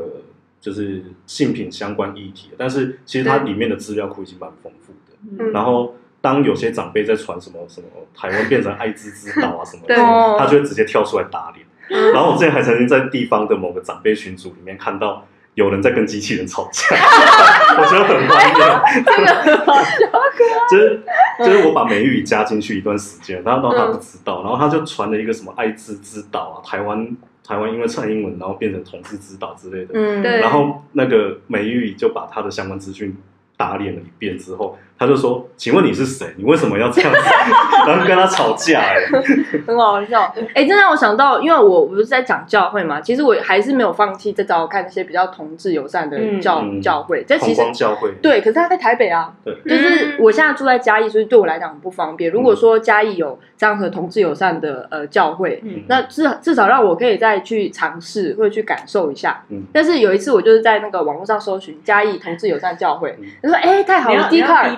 [0.61, 3.51] 就是性品相关议题，但是其实它对。
[3.51, 5.43] 里面的资料库已经蛮丰富的。
[5.43, 5.51] 嗯。
[5.51, 9.93] 然后当有些长辈在传什么什么台湾变成艾滋之岛啊什么的
[10.39, 11.65] 他就会直接跳出来打脸。
[11.89, 12.13] 嗯。
[12.13, 16.95] 然后我之前还曾经在地方的某个长辈群组里面看到有人在跟机器人吵架，
[17.77, 19.03] 我觉得很荒谬。
[19.05, 19.99] 这个很好笑，
[20.71, 21.01] 就是
[21.39, 29.93] 就是我把美玉加进去一段时间，然后他不知道，然后他就传了一个什么艾滋之岛啊，台湾台湾因为蔡英文然后变成同志之岛之类的，
[30.39, 33.15] 然后那个美玉就把他的相关资讯
[33.57, 36.25] 打脸了一遍之后，他就说：“请问你是谁？
[36.37, 37.19] 你为什么要这样子？”
[37.85, 38.95] 然后跟他吵架、哎，
[39.67, 40.33] 很好笑。
[40.55, 47.25] 哎、这让我想到，因为我我不是在讲教会嘛，其实我还是没有放弃在找我看那些比较同志友善的教、嗯教会。
[47.27, 52.31] 这其实教会，对，可是他在台北啊，对就是我现在住在嘉义，所以对我来讲很不方便。
[52.31, 59.43] 如果说嘉义有这样和同志友善的呃教会，嗯那至至少让我可以再去尝试或者去感受一下。
[59.49, 64.77] 嗯但是有一次我就是在那个网络上搜寻嘉义同志友善教会嗯，他说：“哎、太好了你要 d 你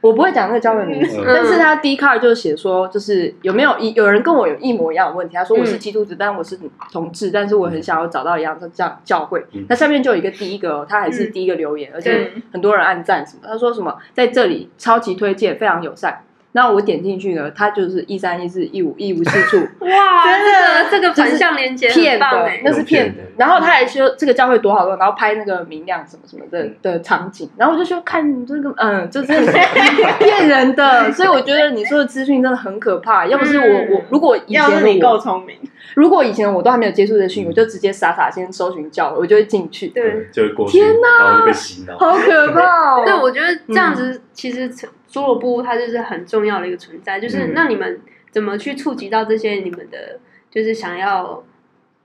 [0.00, 5.36] 我不会讲那个教会名字，嗯但是他 d c a r 就写说，就是有没有一有人跟我有一模一样的问题？
[5.36, 6.58] 他说我是嗯基督徒，但我是
[6.90, 9.64] 同志，但是我很想要找到一样的教教会嗯。
[9.68, 13.42] 那下面就有一个第一个哦，他还是嗯第一个留言，而且对很多人按赞什么。
[13.46, 16.24] 他说什么在这里超级推荐，非常友善。
[16.52, 19.88] 那我点进去呢，他就是一三一四一五一无是处，哇，
[20.24, 22.26] 真的这个反向连接骗的
[22.62, 23.22] 那是骗的。
[23.38, 29.58] 然后他还说这个教会多好用，然后拍那个明亮什么什么的嗯的场景，然后我就说看这个，嗯，这真的是
[30.22, 31.10] 骗人的。
[31.12, 33.26] 所以我觉得你说的资讯真的很可怕。
[33.26, 35.56] 要不是我嗯我如果以前你够聪明，
[35.94, 39.88] 如果以前我都还没有接触这讯，我就直接傻傻先搜寻教会，我就会进去。
[39.88, 40.28] 对。
[40.30, 41.96] 就会过去，天哪然后被洗脑。
[41.98, 43.02] 好可怕哦！
[43.06, 44.70] 对，我觉得这样子其实
[45.12, 50.18] 侏罗部它就是很重要的一个存在，就是嗯那你们怎么去触及到这些你们的，
[50.50, 51.44] 就是想要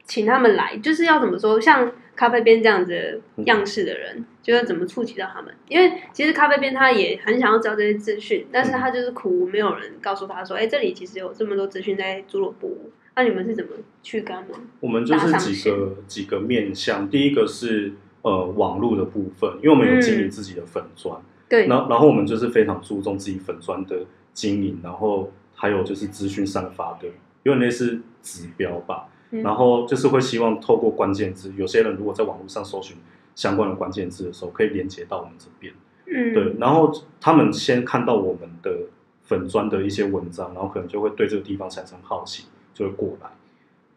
[0.03, 5.53] 请他们来，就是要怎么说，像咖啡边这样子样式的人，就是怎么触及到他们？
[5.69, 14.59] 因为其实咖啡边他也很想要知道这些资讯，但是他就是苦无没有人告诉他说，哎，这里其实有这么多资讯在侏罗部，那你们是怎么去干嘛？
[14.79, 17.93] 我们就是几个几个面向，第一个是
[18.23, 27.07] 呃网络的部分，因为我们有经营自己的粉砖，对，然后然后我们就是非常注重自己粉砖的经营，然后还有就是资讯散发的，
[27.43, 29.07] 有点类似指标吧。
[29.29, 32.95] 嗯然后就是会希望透过关键字，有些人如果在网络上搜寻
[33.35, 35.73] 相关的关键字的时候，可以连接到我们这边。
[36.05, 38.87] 嗯，对，然后他们先看到我们的
[39.23, 43.29] 粉砖的一些文章，然后可能就会对这个地方产生好奇，就会过来。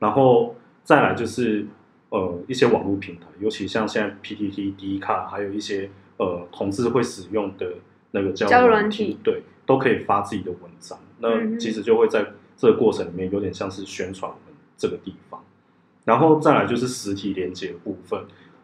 [0.00, 1.64] 然后再来就是
[2.08, 5.88] 呃一些网络平台，尤其像现在 PTT、D 卡，还有一些
[6.20, 7.66] 呃同志会使用的
[8.10, 10.98] 那个交软体，对，都可以发自己的文章。
[11.18, 15.42] 那其实就会在这个过程里面有点像是宣传我们这个地方。
[16.04, 18.20] 然后再来就是实体连接的部分，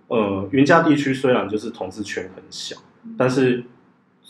[0.08, 2.76] 呃，云嘉地区虽然就是同志圈很小，
[3.16, 3.64] 但是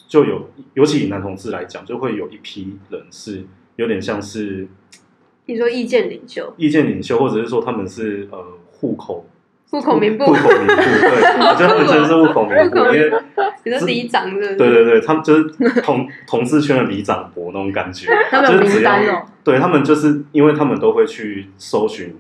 [0.09, 3.45] 就有，尤其以男同志来讲，就会有一批人是
[3.77, 4.69] 有点像是
[5.47, 9.25] 你说意见领袖、意见领袖，或者是说他们是呃户口
[9.71, 10.27] 户口名簿。
[10.27, 13.13] 户，口名簿，对，我觉得他们真的是户口名簿，因为
[13.65, 14.57] 你说里长是是？
[14.57, 15.45] 对对对，他们就是
[15.83, 22.17] 同同事圈的里长伯那种感觉，他们有就是只要名单哦，对他们就是因为他们都会去搜寻，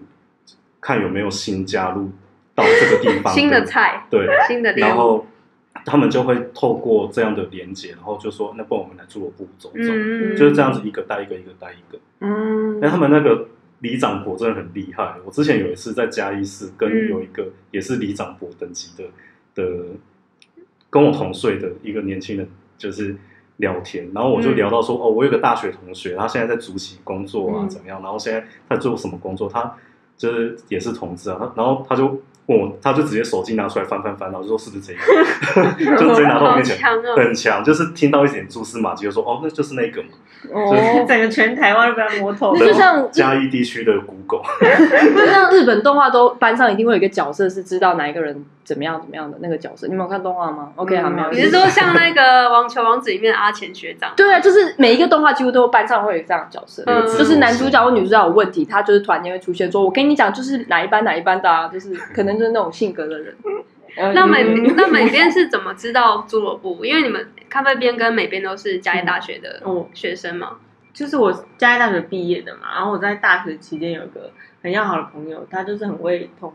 [0.80, 2.10] 看有没有新加入
[2.54, 5.26] 到这个地方新的菜，对，新的料，然后
[5.84, 9.68] 他们就会透过这样的连接，然后就说那不然我们来做个步骤。
[9.68, 11.98] 走，嗯，就是这样子一个带一个，一个带一个。
[12.20, 12.80] 嗯。
[12.80, 13.46] 那他们那个
[13.80, 17.08] 里长伯真的很厉害，我之前有一次在嘉义市跟嗯。
[17.10, 19.04] 有一个也是里长伯等级的
[19.54, 19.86] 的，
[20.88, 23.16] 跟我同岁的一个年轻人就是
[23.58, 24.56] 聊天，然后我就嗯。
[24.56, 27.68] 聊到说，哦，我有个大学同学，他现在在主席工作啊，嗯。
[27.68, 28.00] 怎么样？
[28.02, 29.48] 然后现在在做什么工作？
[29.48, 29.76] 他
[30.16, 36.76] 就是也是同志啊，然后他就问我，他就直接手机拿出来翻翻翻，然后就说是不是这个， 就直接拿到我面前。
[36.78, 40.08] 强哦，很强，就是听到一点蛛丝马迹，就说哦，那就是那个嘛，
[40.52, 42.58] 哦， 整个全台湾都被他摸透了。
[42.58, 44.42] 就像嘉义地区的 Google，
[45.16, 51.30] 就像日本动画都班上一定会有一个角色是知道哪一个人怎么样怎么样的那个角色，你们有看动画吗？OK，嗯好，没有。
[51.30, 54.12] 你是说像那个网球王子里面的阿钱学长？
[54.16, 63.34] 对啊，就是每一个动画几乎都班上会有这样的角色，嗯就是男主角或女主角有问题，他就是突然间会出现说：“我跟你讲，就是哪一班哪一班的啊，就是可能就是那种性格的人。
[63.96, 66.84] 呃那美嗯那美编是怎么知道侏罗部？
[66.84, 70.56] 因为你们咖啡编跟美编都是嘉义大学的哦学生嘛。
[70.92, 74.30] 就是我嘉义大学毕业的嘛，然后我在大学期间有一个
[74.62, 76.52] 很要好的朋友，他就是很为同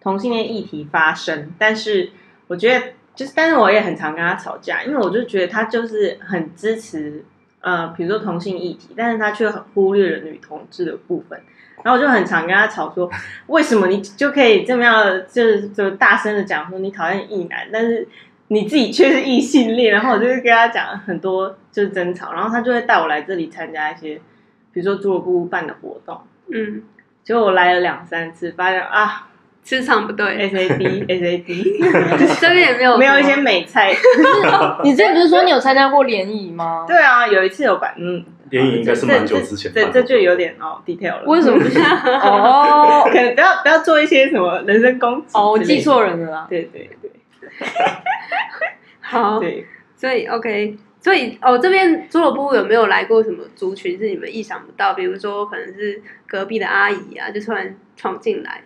[0.00, 2.10] 同性恋议题发生，但是
[2.46, 7.24] 我觉得就是，但是我也很常跟他吵架，因为我就觉得他就是很支持
[7.60, 11.40] 呃，比如说同性议题，但是他却很忽略了女同志的部分。
[11.84, 13.08] 然后我就很常跟他吵说，
[13.46, 18.06] 为什么你就可以这么样，就是就大声的讲说你讨厌异男，但是
[18.48, 24.20] 你自己却是异性恋，然后我就会跟他讲很多就是争吵，然后他就会带我来这里参加一些，
[24.72, 26.20] 比如说俱乐部办的活动，
[26.52, 26.82] 嗯，
[27.22, 29.28] 结果我来了两三次，发现啊
[29.68, 31.46] 磁场不对，，SAD SAD
[32.40, 33.92] 这边也没有没有一些美菜，
[34.82, 36.86] 你之前不是说你有参加过联谊吗？
[36.88, 41.78] 对啊，有一次有办，嗯，联谊应该是蛮久之前这办的这就有点哦 detail 了，为什么不是？
[41.80, 46.46] 哦可能不要不要做一些什么人身攻击哦，我记错，人了啦。
[46.48, 47.10] 对对对
[49.02, 54.94] 好，对，所以 OK，所以哦，这边侏罗部有没有来过什么族群是你们意想不到？
[54.94, 58.62] 比如说可能是隔壁的阿姨啊，就突然闯进来，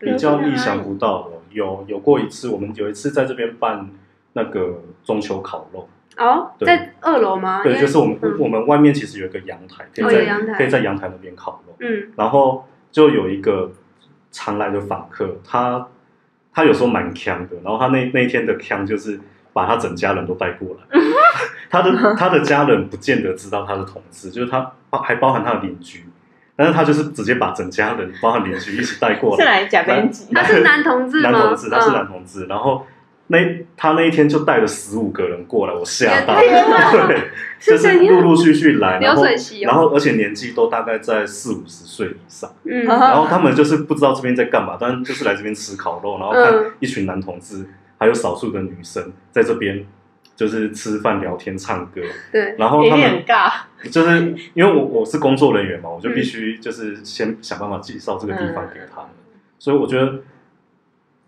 [0.00, 3.88] 比较意想不到的，有有过一次，我们有一次在这边办
[4.32, 7.62] 那个中秋烤肉，哦，对在二楼吗？
[7.62, 13.70] 对，就是我们、嗯我们外面其实有一个阳台，可以在、哦阳台可以在阳台那边烤肉，嗯然后就有一个
[14.30, 15.86] 常来的访客，他
[16.52, 19.20] 他有时候蛮强的，然后他那那一天的强就是
[19.52, 21.00] 把他整家人都带过来，
[21.68, 26.04] 他的他的家人不见得知道他是同事，就是他包还包含他的邻居，
[26.60, 31.30] 但是他就是直接把整家人包含邻居一起带过来，是来假编辑，他是男同志吗？
[31.30, 32.86] 男同志，他是嗯男同志，然后。
[33.32, 33.38] 那
[33.76, 36.34] 他那一天就带了十五个人过来，我吓到，
[37.06, 39.24] 对，就是陆陆续续来，然流后
[39.62, 47.64] 然后而且年纪都大概在四五十岁以上，嗯啊然后他们就是不知道这边在干嘛，但就是来这边吃烤肉，然后看嗯一群男同志，
[47.98, 49.86] 还有少数的女生在这边
[50.40, 52.00] 就是吃饭、聊天、唱歌，
[52.32, 53.22] 对，然后他们
[53.90, 59.10] 就是因为我我是工作人员嘛，我就嗯必须就是先想办法介绍这个地方给他们，
[59.58, 60.20] 所以我觉得。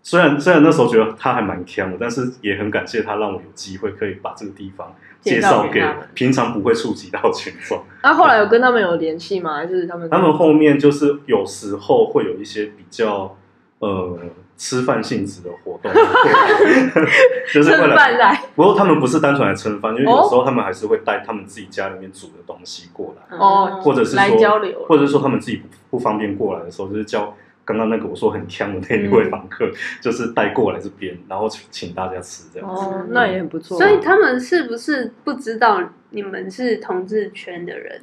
[0.05, 5.81] 虽然虽然那时候觉得他还蛮强的，但是也很感谢他让我有机会可以把这个地方介绍给
[6.13, 7.81] 平常不会触及到群众。
[8.03, 9.55] 那后来有跟他们有联系吗？
[9.55, 13.37] 还是他们他们后面就是有时候会有一些比较
[13.79, 14.19] 呃
[14.63, 15.91] 吃饭性质的活动，
[17.53, 18.41] 就是会蹭饭来？
[18.55, 32.85] 不过他们不是单纯来蹭饭，因为哦有时候他们还是会带他们自己家里面煮的东西过来，哦或者是来说交流或者是说他们自己不不方便过来的时候，就是叫刚刚那个我说很呛的那一位访客，就是带过来这边，然后请大家吃这样子。
[32.85, 33.77] 哦，那也很不错。
[33.77, 38.01] 所以他们是不是不知道你们是同志圈的人？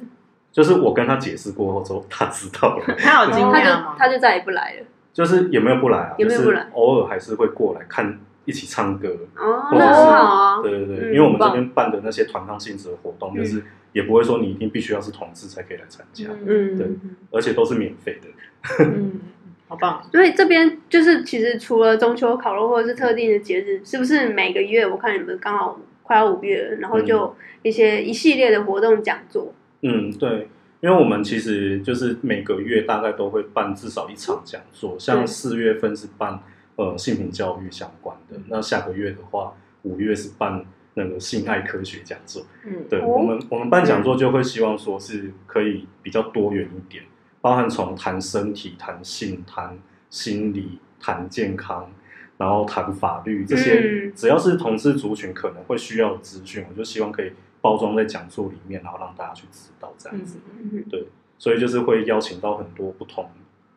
[0.51, 2.83] 就是我跟他解释过后之后，他知道了。
[2.99, 3.95] 他有惊他就讶吗？
[3.97, 4.85] 他就再也不来了。
[5.13, 6.15] 就是有没有不来啊？
[6.17, 9.09] 有没有不来偶尔还是会过来看，一起唱歌。
[9.35, 10.61] 哦，或者是那很好啊。
[10.61, 16.87] 对对对，嗯因为我们这边办的那些团康性质的活动，嗯就是也不会说你一定必须要是同志才可以来参加，嗯，对
[17.31, 18.85] 而且都是免费的。
[18.85, 19.19] 嗯，
[19.67, 29.53] 好棒，所以这边就是其实除了中秋烤肉或者是特定的节日，是不是每个月我看你们刚好快要五月了，然后就一些一系列的活动讲座。
[29.81, 30.47] 嗯，对，
[30.81, 36.39] 因为我们其实就是每个月大概都会办至少一场讲座，像四月份是办
[36.75, 40.65] 呃性平教育相关的，那下个月的话，五月是办
[40.95, 42.43] 那个性爱科学讲座。
[42.65, 43.05] 嗯，对、哦。
[43.05, 47.03] 我们，我们办讲座就会希望说是可以比较多元一点，
[47.41, 49.77] 包含从谈身体、谈性、谈
[50.09, 51.91] 心理、谈健康，
[52.37, 54.13] 然后谈法律这些，嗯。
[54.15, 60.39] 只要是同志族群可能会需要的资讯，我就希望可以包装在讲座里面，然后让大家去知道这样子。
[60.59, 63.29] 嗯对，所以就是会邀请到很多不同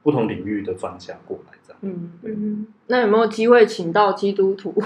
[0.03, 1.79] 不同领域的专家过来这样。
[1.83, 4.75] 嗯，嗯，那有没有机会请到基督徒？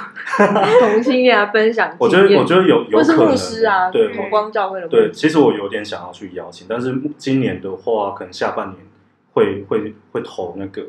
[0.81, 8.79] 同性恋来分享我觉得，我觉得有有或是可能牧师啊，对，同光教会的牧对，其实我有点想要去邀请，但是今年的话，可能下半年
[9.33, 10.85] 会会会投那个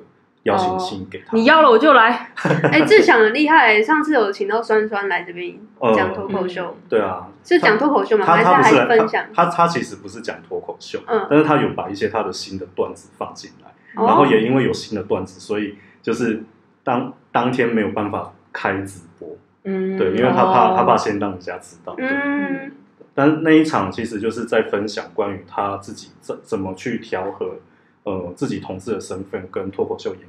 [0.49, 1.35] 邀请信给他。
[1.35, 2.31] 你要了我就来，
[2.71, 8.25] 哎，志祥很厉害，上次有请到酸酸来这边嗯讲脱口秀，对啊，是讲脱口秀吗？
[8.25, 9.25] 他还还是来分享？
[9.33, 11.27] 他他他其实不是讲脱口秀，嗯。
[11.29, 14.07] 但是他有把一些他的新的段子放进来，哦。
[14.07, 16.43] 然后也因为有新的段子，所以就是
[16.83, 19.29] 当当天没有办法开直播，
[19.63, 20.73] 嗯，对，因为他怕、哦。
[20.75, 22.71] 他怕先让人家知道，嗯。
[23.15, 27.55] 但那一场其实就是在分享关于他自己怎怎么去调和
[28.03, 30.21] 呃自己同志的身份跟脱口秀演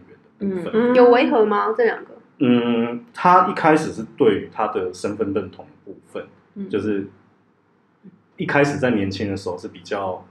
[0.46, 0.70] 部分。
[0.72, 1.74] 嗯有违和吗？
[1.76, 2.10] 这两个？
[2.38, 7.06] 嗯，他一开始是对于他的身份认同的部分，嗯就是
[8.36, 10.24] 一开始在年轻的时候是比较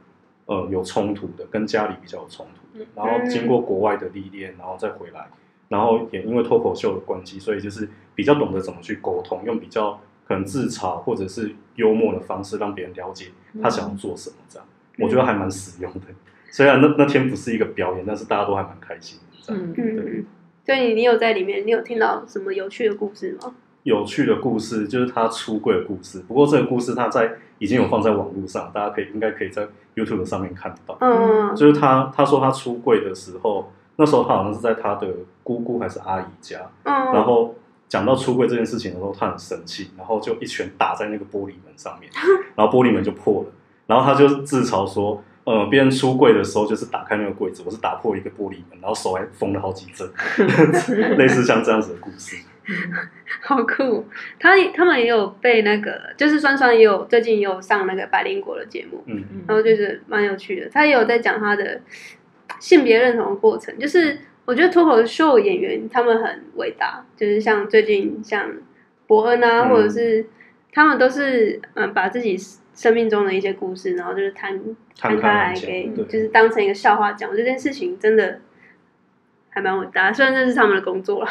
[0.45, 5.28] 呃有冲突的，跟家里比较有冲突的，然后经过国外的历练，然后再回来
[5.68, 13.28] 然后也因为脱口秀的关系，所以就是比较懂得怎么去沟通，用比较可能自嘲或者是幽默的方式让别人了解
[13.62, 16.07] 他想要做什么，这样、我觉得还蛮实用的。
[16.49, 19.29] 虽然那那天不是一个表演，但是大家都还蛮开心的。
[19.50, 20.26] 嗯，嗯，
[20.66, 23.54] 所以你你有在里面，你有听到什么有趣的故事吗？
[23.84, 30.97] 有趣的故事就是他出柜的故事，不过这个故事他在已经有放在网络上，大家可以应该可以在 YouTube 上面看到。
[31.00, 35.08] 嗯，就是他他说他出柜的时候，那时候他好像是在他的
[35.43, 37.56] 姑姑还是阿姨家，嗯，然后
[37.88, 42.12] 讲到出柜这件事情的时候，他很生气，然后就一拳打在那个玻璃门上面，
[42.56, 43.50] 然后玻璃门就破了，
[43.88, 45.24] 然后他就自嘲说。
[45.50, 50.08] 呃，别人出柜的时候就是打开那个柜子，我是打破一个玻璃门，然后手还缝了好几针，
[51.18, 52.36] 类似像这样子的故事。
[53.41, 54.06] 好酷。
[54.39, 60.70] 他他们也有被那个，就是酸酸也有最近也有上那个百灵果的节目，嗯嗯然后就是蛮有趣的。
[60.70, 61.82] 他也有在讲他的
[62.60, 68.47] 性别认同的过程，就是我觉得脱口秀演员他们很伟大，就是像最近像
[69.08, 70.28] 伯恩啊，嗯或者是
[70.72, 72.38] 他们都是嗯把自己
[72.80, 74.58] 生命中的一些故事，然后就是摊
[74.98, 77.36] 摊开来给，就是当成一个笑话讲。
[77.36, 78.40] 这件事情真的
[79.50, 81.28] 还蛮伟大，虽然这是他们的工作了。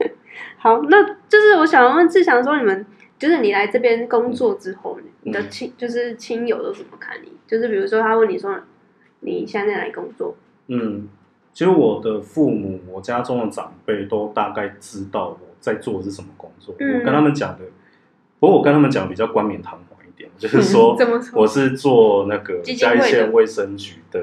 [0.56, 2.86] 好，那就是我想问志祥说，你们
[3.18, 7.30] 就是你来这边工作之后，你的亲就是亲友都怎么看你？
[7.46, 8.58] 就是比如说他问你说
[9.20, 10.34] 你现在在哪里工作？
[10.68, 11.06] 嗯，
[11.52, 16.74] 其实我的父母，我家中的长辈都大概知道我在做的是什么工作。
[16.78, 17.66] 嗯我跟他们讲的，
[18.40, 19.78] 不过我跟他们讲比较冠冕堂
[20.16, 24.20] 点， 就是说怎么我是做那个嘉义县卫生局的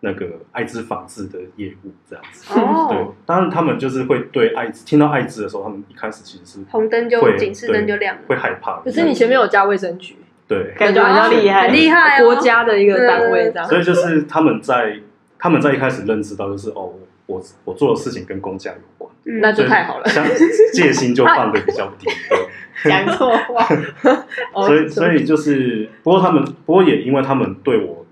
[0.00, 2.52] 那个艾滋防治的业务这样子。
[2.54, 8.80] 对哦，，当然他们就是会对艾滋听到艾滋的时候，他们一开始其实是红灯就会警示灯就亮了，会害怕。
[8.80, 10.16] 可是你前面有加卫生局，
[10.46, 13.68] 对，感觉好像厉害，很厉害哦，国家的一个单位这样。
[13.68, 14.98] 所以就是他们在
[15.38, 16.92] 他们在一开始认知到，就是哦，
[17.26, 20.08] 我我做的事情跟工价有关，嗯，那就太好了。
[20.08, 20.24] 像
[20.72, 22.06] 戒心就放的比较低。
[22.28, 22.48] 对，
[22.90, 23.66] 讲错话，
[24.52, 28.04] 哦所以所以就是，不过他们不过也因为他们对我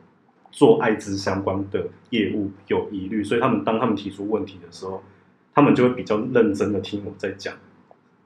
[0.50, 5.02] 做艾滋相关的业务有疑虑，所以他们当他们提出问题的时候，
[5.54, 7.54] 他们就会比较认真的听我在讲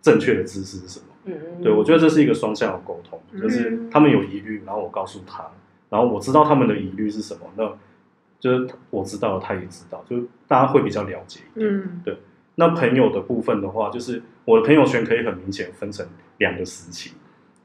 [0.03, 1.07] 正确的知识是什么。
[1.25, 5.45] 嗯对，我觉得这是一个双向的沟通，就是嗯他们有疑虑，然后我告诉他，
[5.91, 7.69] 然后我知道他们的疑虑是什么，那
[8.39, 11.71] 就是我知道，他也知道，就是大家会比较了解一点。
[11.71, 12.03] 嗯
[12.59, 16.07] 那朋友的部分的话，就是我的朋友圈可以很明显分成
[16.39, 17.13] 两个时期，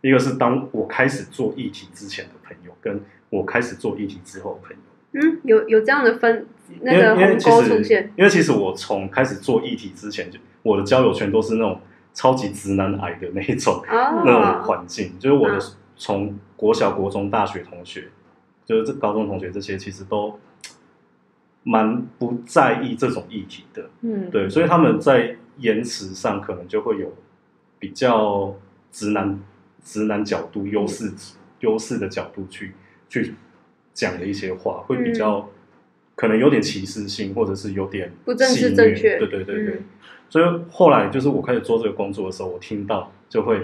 [0.01, 2.99] 一个是当我开始做议题之前的朋友，跟
[3.29, 4.81] 我开始做议题之后的朋友。
[5.13, 6.45] 嗯，有有这样的分
[6.81, 11.79] 那因为个鸿因为其实沟出现，因为其实我从开始做议题之前，就我的交友圈都是那种
[12.13, 13.81] 超级直男癌的那一种。
[13.87, 15.61] 那种哦，环境，就是我的嗯
[15.95, 18.09] 从国小、国中、大学同学，
[18.65, 20.37] 就是这高中同学这些，其实都
[21.63, 27.13] 蛮不在意这种议题的，嗯，对，所以他们在言辞上可能就会有
[27.77, 28.55] 比较
[28.91, 29.39] 直男、
[29.83, 31.11] 直男角度、优势、
[31.59, 32.73] 优势的角度去
[33.09, 33.35] 去
[33.93, 35.47] 讲的一些话，会比较、
[36.15, 39.75] 可能有点歧视性，或者是有点不正式戏谑正确对对对对。
[39.75, 39.83] 嗯。
[40.29, 43.61] 所以后来就是我开始做这个工作的时候，我听到就会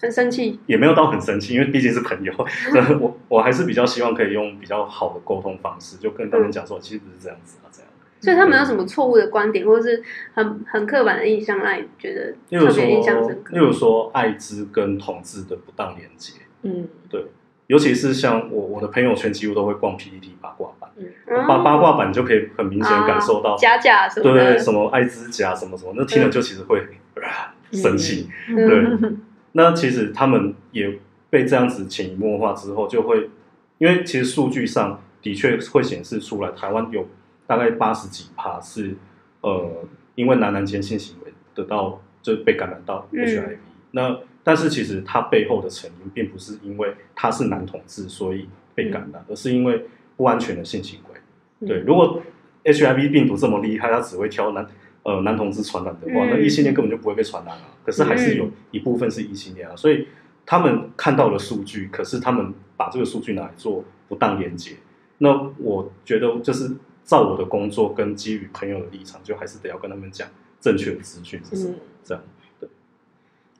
[0.00, 2.32] 很生气，也没有到很生气，因为毕竟是朋友，
[3.00, 7.90] 我我还是比较希望可以用比较好的沟通方式，就跟他们讲说，其实不是这样子啊，这样。
[8.20, 10.02] 所以他们有什么错误的观点，或者是
[10.34, 13.54] 很很刻板的印象，让你觉得特别印象说深，刻？
[13.56, 13.58] 例？
[13.64, 16.32] 如说艾滋跟同志的不当连接，
[16.62, 16.88] 嗯。
[17.08, 17.24] 对。
[17.68, 21.46] 尤其是像我我的朋友圈几乎都会逛 PPT 八卦版，嗯。
[21.48, 26.78] 八八卦版就可以很明显地感受到，假假什么对的，什么艾滋假什么什么，那听了就其实会、
[27.22, 28.28] 啊生气。
[28.48, 28.54] 嗯。
[28.54, 29.10] 对，
[29.56, 30.98] 那其实他们也
[31.30, 33.30] 被这样子潜移默化之后，就会
[33.78, 37.08] 因为其实数据上的确会显示出来，台湾有
[37.46, 38.94] 大概八十几趴是
[39.40, 39.82] 呃
[40.14, 43.26] 因为男男间性行为得到就被感染到嗯。
[43.26, 43.56] HIV，、
[43.92, 49.86] 那但是其实它背后的成因并不是因为他是男同志所以被感染，而是因为
[50.16, 51.66] 不安全的性行为。
[51.66, 52.22] 对，如果
[52.62, 54.66] HIV 病毒这么厉害，它只会挑男
[55.06, 57.62] 呃男同志传染的话，嗯那异性恋根本就不会被传染啊。
[57.84, 60.08] 可是还是有一部分是异性恋啊，所以
[60.44, 64.72] 他们看到了数据，可是他们把这个数据拿来做不当连接。
[65.18, 66.72] 那我觉得就是
[67.04, 70.28] 照我的工作跟基于朋友的立场，就还是得要跟他们讲
[70.60, 72.24] 正确的资讯是什么，嗯这样
[72.58, 72.68] 对。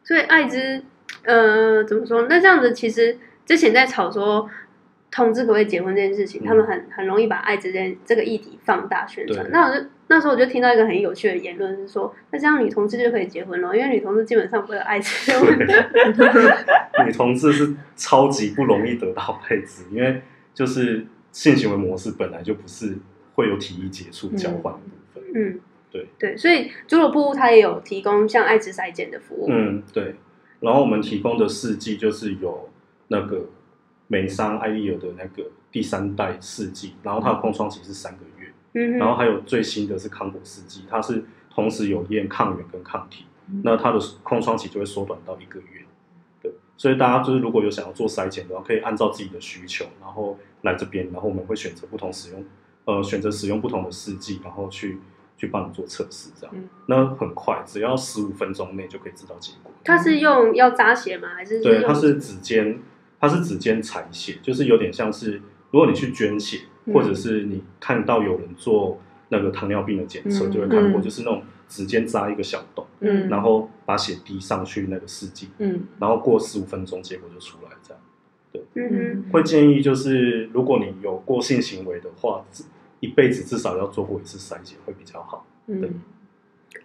[0.02, 0.82] 所以艾滋，
[1.22, 2.26] 呃，怎么说？
[2.28, 4.50] 那这样子其实之前在吵说
[5.24, 9.48] 同志可不可以结婚这件事情，嗯他们很很容易把艾滋这件这个议题放大宣传。
[9.50, 15.72] 那我就那时候我就听到一个很有趣的言论是说，那这样女同志就可以结婚了，因为女同志基本上不会有艾滋的问题。
[17.04, 20.22] 女同志是超级不容易得到配置，因为
[20.54, 22.96] 就是性行为模式本来就不是
[23.34, 25.22] 会有体液接触交换的部分。
[25.34, 25.60] 嗯，
[25.90, 29.46] 对，对，所以侏罗部它也有提供像爱滋筛检的服务。
[29.50, 30.14] 嗯，对。
[30.60, 32.70] 然后我们提供的试剂就是有
[33.08, 33.46] 那个
[34.08, 43.26] 美商艾丽尔的那个第三代试剂，然后它的空窗期是三个月，嗯，然后还有最新的是康果试剂，它是同时有验抗原跟抗体，
[43.62, 45.84] 那它的空窗期就会缩短到一个月。
[46.42, 52.44] 对，所以大家就是如果有想要做筛检的话，可以按照自己的需求，然后来这边，然后我们会选择不同使用，
[52.84, 54.98] 呃，选择使用不同的试剂，然后去
[55.36, 56.54] 去帮你做测试，这样。
[56.56, 59.72] 嗯那很快，只要十五分钟内就可以知道结果。
[59.82, 61.34] 它是用要扎血吗？
[61.34, 62.80] 还是对，用它是指尖，
[63.20, 65.40] 它是指尖采血，就是有点像是
[65.70, 70.50] 如果你去捐血，嗯或者是你看到有人做那个糖尿病的检测，嗯。
[70.50, 71.02] 就会看过，嗯。
[71.02, 73.28] 就是那种指尖扎一个小洞，嗯。
[73.28, 75.84] 然后把血滴上去那个试剂，嗯。
[75.98, 78.02] 然后过十五分钟结果就出来，这样。
[78.74, 82.42] 嗯，会建议就是，如果你有过性行为的话，
[83.00, 85.44] 一辈子至少要做过一次筛检会比较好。
[85.66, 86.00] 嗯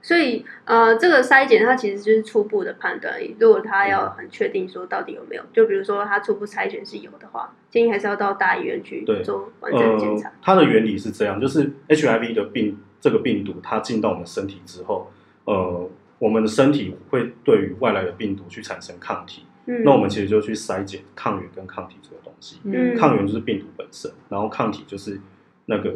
[0.01, 3.19] 所以呃，这个筛检它其实就是初步的判断。
[3.39, 15.11] 如果他要很确定说到底有没有，就比如说他初步筛选是有的话，建议还是要到大医院去做完整检查呃。，它的原理是这样，就是 HIV 的病这个病毒它进到我们身体之后，
[15.45, 15.89] 呃，
[16.19, 22.59] 我们的身体会对于外来的病毒去产生抗体，嗯，那我们其实就去筛检抗原跟抗体这个东西。
[22.63, 25.19] 嗯抗原就是病毒本身，然后抗体就是
[25.65, 25.93] 那个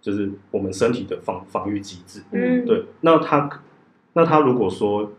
[0.00, 2.22] 就是我们身体的防防御机制。
[2.32, 3.48] 嗯对，那它
[4.12, 5.12] 那它如果说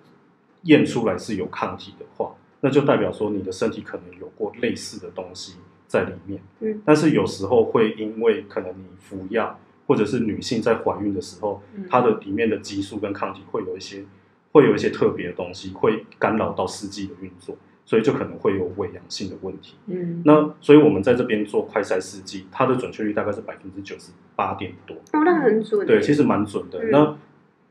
[0.64, 5.56] 验出来是有抗体的话，那就代表说你的身体可能有过类似的东西
[5.88, 6.42] 在里面。
[6.60, 14.06] 嗯，但是有时候会因为可能你服药，或者是女性在怀孕的时候，嗯它的里面的激素跟抗体会有一些
[14.52, 17.56] 会有一些特别的东西，会干扰到试剂的运作，
[17.86, 19.76] 所以就可能会有伪阳性的问题。
[19.88, 24.96] 嗯那所以我们在这边做快筛试剂，它的准确率大概是百分之九十八点多。
[24.96, 25.86] 哦，那很准。
[25.86, 26.84] 对，其实蛮准的。
[26.84, 27.18] 嗯那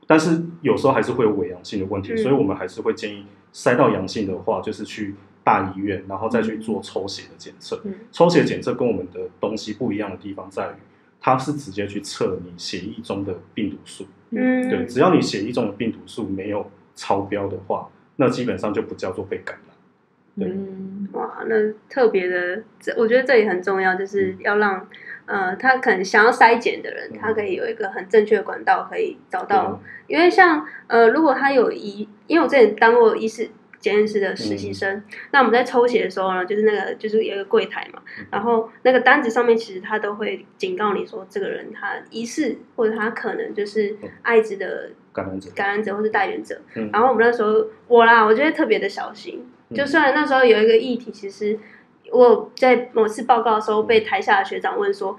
[0.06, 7.80] 但是有时候还是会有伪阳性的问题，嗯所以我们还是会建议筛到阳性的话，就是去大医院，然后再去做抽血的检测。
[7.84, 10.74] 嗯抽血检测跟我们的东西不一样的地方在于，
[11.20, 14.04] 它是直接去测你血液中的病毒数。
[14.30, 19.69] 嗯，对，只要你血液中的病毒数没有超标的话，那基本上就不叫做被感染。
[20.40, 20.48] 对。
[20.48, 21.08] 嗯。
[21.12, 21.54] 哇，那
[21.88, 24.88] 特别的，这我觉得这也很重要，就是要让
[25.26, 27.18] 呃，他可能想要筛检的人，嗯。
[27.20, 29.80] 他可以有一个很正确的管道可以找到。
[30.06, 33.48] 因为像呃，如果他有医，因为我之前当过医师
[33.80, 46.60] 检验室的实习生，那我们在抽血的时候呢，就是那个就是有一个柜台嘛，嗯然后那个单子上面其实他都会警告你说，这个人他疑似或者他可能就是艾滋的感染者，感染者或是带源者。
[46.76, 46.88] 嗯。
[46.92, 49.44] 然后我们那时候我啦，我觉得特别的小心。
[49.70, 51.58] 嗯就虽然那时候有一个议题，其实
[52.12, 55.18] 我在某次报告的时候被台下的学长问说，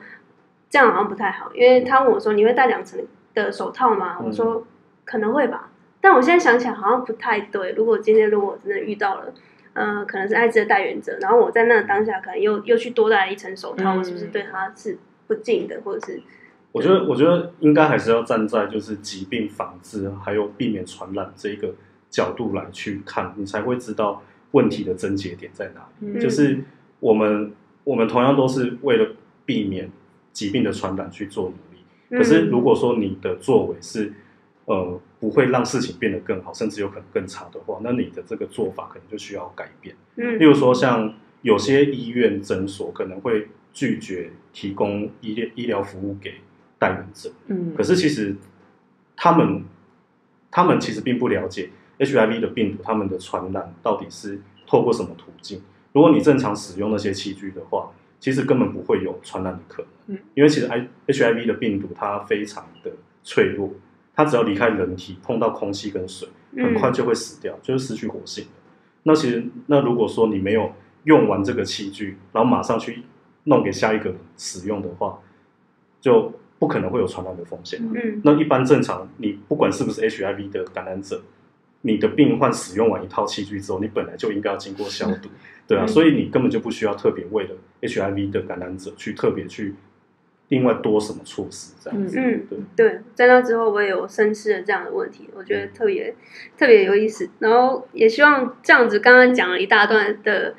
[0.69, 4.17] 这样好像不太好，因为他问我说你会戴两层的手套吗？
[4.19, 4.65] 嗯我说
[5.03, 7.71] 可能会吧，但我现在想起来好像不太对。
[7.71, 9.33] 如果今天如果我真的遇到了。
[9.73, 14.97] 呃，可能是艾滋的代言者，然后我在那个当下可能又又去多戴了一层手套，嗯我是不是对他是
[15.27, 16.21] 不敬的，或者是
[16.73, 21.73] 我觉得，我觉得应该还是要站在就是疾病防治还有避免传染这一个
[22.09, 24.21] 角度来去看，你才会知道
[24.51, 26.07] 问题的症结点在哪里。
[26.07, 26.63] 嗯就是
[26.99, 27.51] 我们
[27.83, 29.89] 我们同样都是为了避免
[30.31, 34.13] 疾病的传染去做努力，嗯可是如果说你的作为是
[34.65, 39.95] 呃不会让事情变得更好，甚至有可能更差的话，那你的这个做法可能就需要改变。
[40.15, 46.35] 嗯例如说，像有些医院诊所可能会拒绝提供医疗医疗服务给
[46.77, 48.35] 带源者，嗯可是其实
[49.15, 49.63] 他们
[50.51, 51.69] 他们其实并不了解
[52.01, 55.61] HIV 的病毒，它们的传染到底是透过什么途径。
[55.93, 59.91] 如果你正常使用那些器具的话，其实根本不会有传染的可能。
[60.07, 62.91] 嗯因为其实 I HIV 的病毒它非常的
[63.23, 63.69] 脆弱，
[64.13, 68.45] 它只要离开人体碰到空气跟水，很快就会死掉，就是失去活性。
[69.03, 70.73] 那其实，那如果说你没有
[71.05, 73.03] 用完这个器具，然后马上去
[73.45, 75.19] 弄给下一个人使用的话，
[76.01, 77.79] 就不可能会有传染的风险。
[77.93, 81.21] 嗯那一般正常，你不管是不是 HIV 的感染者，
[81.81, 85.29] 你的病患使用完一套器具之后，你本来就应该要经过消毒，
[85.67, 85.87] 对啊，嗯。
[85.87, 87.49] 所以你根本就不需要特别为了
[87.81, 89.73] HIV 的感染者去特别去
[90.49, 92.45] 另外多什么措施这样子，嗯。
[92.75, 92.89] 对。
[92.89, 96.13] 对，在那之后我也有深思了这样的问题，我觉得特别
[96.57, 97.29] 特别有意思。
[97.39, 100.53] 然后也希望这样子刚刚讲了一大段的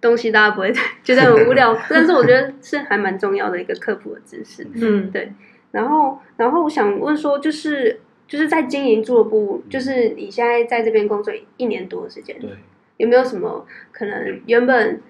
[0.00, 0.72] 东西，大家不会
[1.04, 4.66] 觉得很无聊， 但是我觉得是还蛮重要的一个科普的知识。
[4.74, 5.10] 嗯。
[5.10, 5.32] 对，
[5.72, 12.50] 然后然后我想问说，就是就是在经营俱乐部，就是你现在在这边工作一年多的时间，对，
[12.96, 15.00] 有没有什么可能原本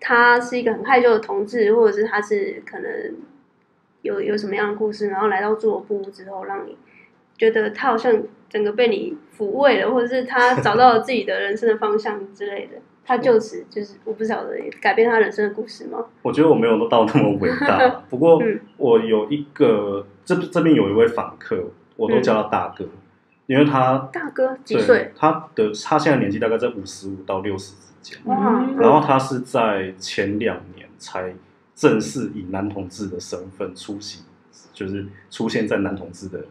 [0.00, 2.90] 他是一个很害羞的同志，或者是他是可能
[4.02, 6.76] 有有什么样的故事，然后来到做部之后，让你
[7.38, 12.72] 觉得他好像整个被你抚慰了，或者是他找到了自己的人生的方向之类的，
[13.04, 16.04] 他就此就是我不晓得改变他人生的故事吗？
[16.22, 21.64] 我觉得我没有到那么伟大，不过嗯我有一个这这边有一位访客，
[21.96, 22.86] 我都叫他大哥，
[23.46, 24.56] 因为他大哥？
[24.64, 25.12] 几对岁？
[25.16, 28.18] 他的他现在年纪大概在五十五到六十之间，
[28.78, 31.34] 然后他是在前两年才
[31.74, 34.24] 正式以男同志的身份出席，
[34.72, 36.44] 就是出现在男同志的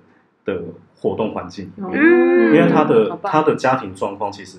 [0.46, 0.62] 的
[0.96, 1.92] 活动环境里面。
[1.94, 2.56] 嗯。
[2.56, 4.58] 因为他的他的家庭状况其实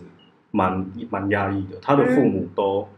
[0.51, 2.89] 蛮蛮压抑的，他的父母都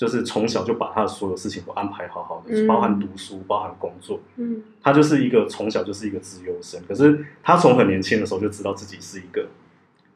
[0.00, 2.66] 就是从小就把他的所有事情都安排好好的，嗯。
[2.66, 4.18] 包含读书，包含工作。
[4.36, 4.62] 嗯。
[4.82, 9.46] 他就是一个从小就是一个自由生，可是他从很年轻的时候就知道自己是一个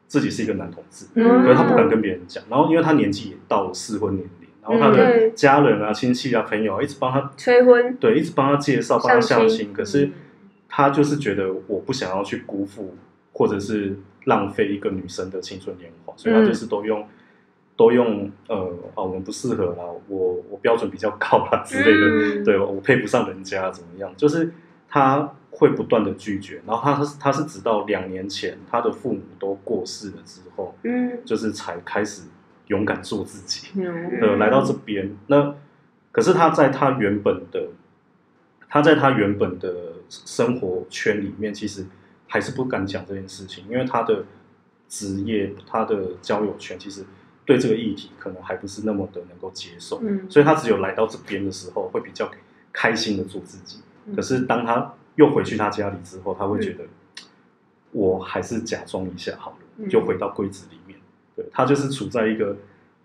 [0.07, 2.43] 自己是一个男同志，嗯可是他不敢跟别人讲。
[2.49, 10.09] 然后因为他年纪也到了适婚年龄，然后他的家人啊、亲戚啊、朋友啊一直帮他催婚，对，一直帮他介绍、帮他相亲相亲，可是
[10.67, 12.95] 他就是觉得我不想要去辜负
[13.31, 17.07] 或者是浪费一个女生的青春年华，所以他就是都用、
[17.75, 18.55] 都用呃
[18.95, 24.51] 啊我们不适合啦，我我标准比较高啦之类的，嗯对我配不上人家怎么样，就是
[24.87, 32.23] 他会不断的拒绝，然后他他是他是直到两年前他的父母都过世了之后，嗯就是才开始
[32.67, 33.69] 勇敢做自己。
[33.75, 35.55] 嗯呃，来到这边，那
[36.11, 37.67] 可是他在他原本的，
[38.69, 41.85] 他在他原本的生活圈里面，其实
[42.27, 44.23] 还是不敢讲这件事情，因为他的
[44.87, 47.03] 职业、他的交友圈，其实
[47.45, 52.29] 对这个议题可能还不是那么的能够接受，嗯所以他只有来到这边的时候，会比较
[52.73, 53.79] 开心的做自己。
[54.07, 56.83] 嗯可是当他又回去他家里之后，他会觉得，
[57.91, 60.99] 我还是假装一下好了，嗯就回到柜子里面。
[61.35, 62.57] 对他就是处在一个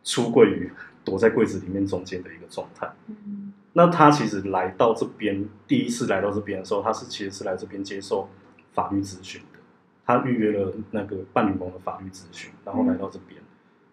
[0.04, 0.70] 出柜与
[1.04, 2.90] 躲在柜子里面中间的一个状态。
[3.08, 8.28] 嗯那他其实来到这边，第一次来到这边的时候，他是其实是来这边接受
[8.72, 9.60] 法律咨询的。
[10.04, 13.40] 他预约了那个伴侣盟的法律咨询，然后来到这边，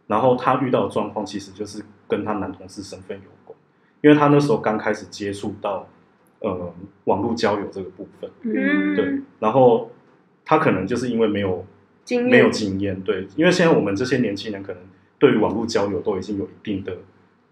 [0.07, 3.57] 然后他遇到的状况其实就是跟他男同事身份有关，
[4.01, 5.87] 因为他那时候刚开始接触到
[6.39, 9.91] 呃网络交友这个部分，嗯，对，然后
[10.45, 11.65] 他可能就是因为没有
[12.05, 14.81] 经验没有经验，对，因为现在我们这些年轻人可能
[15.19, 16.95] 对于网络交友都已经有一定的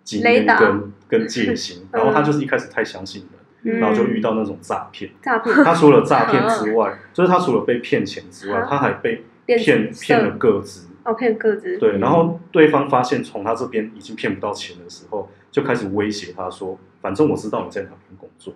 [0.04, 5.12] 经验跟跟戒心， 然后他就是一开始太相信了，嗯然后就遇到那种诈骗。
[5.22, 10.88] 诈骗，他除了诈骗 之外，就是他除了被骗钱之外啊，他还被骗骗了个资。
[11.06, 18.54] 哦骗个子，对，然后对方发现从他这边已经骗不到钱的时候，就开始威胁他说：“反正我知道你在哪边工作，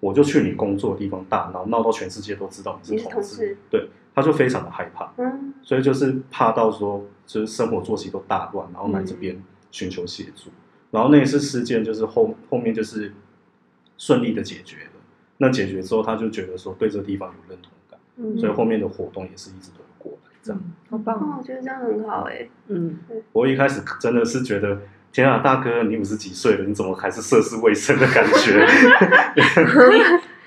[0.00, 3.22] 我就去你工作的地方大闹，闹到全世界都知道你你是同。
[3.22, 5.12] 事，”对，他就非常的害怕。
[5.18, 9.40] 嗯所以就是怕到说，就是生活作息都大乱，然后来这边
[9.70, 10.50] 寻求协助。
[10.90, 13.12] 然后那一次事件就是后后面就是
[13.98, 14.90] 顺利的解决了。
[15.36, 19.70] 那解决之后，他就觉得说对这个地方有认同感，嗯所以后面的活动也是一直
[20.42, 20.62] 这样。
[20.90, 22.98] 好棒哦，我觉得这样很好哎，嗯，
[23.32, 24.78] 我一开始真的是觉得。
[25.12, 28.64] 天啊，大哥，你五十几岁了，你怎么还是涉世未深的感觉？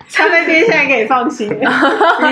[0.10, 1.72] 咖啡店现在可以放心了，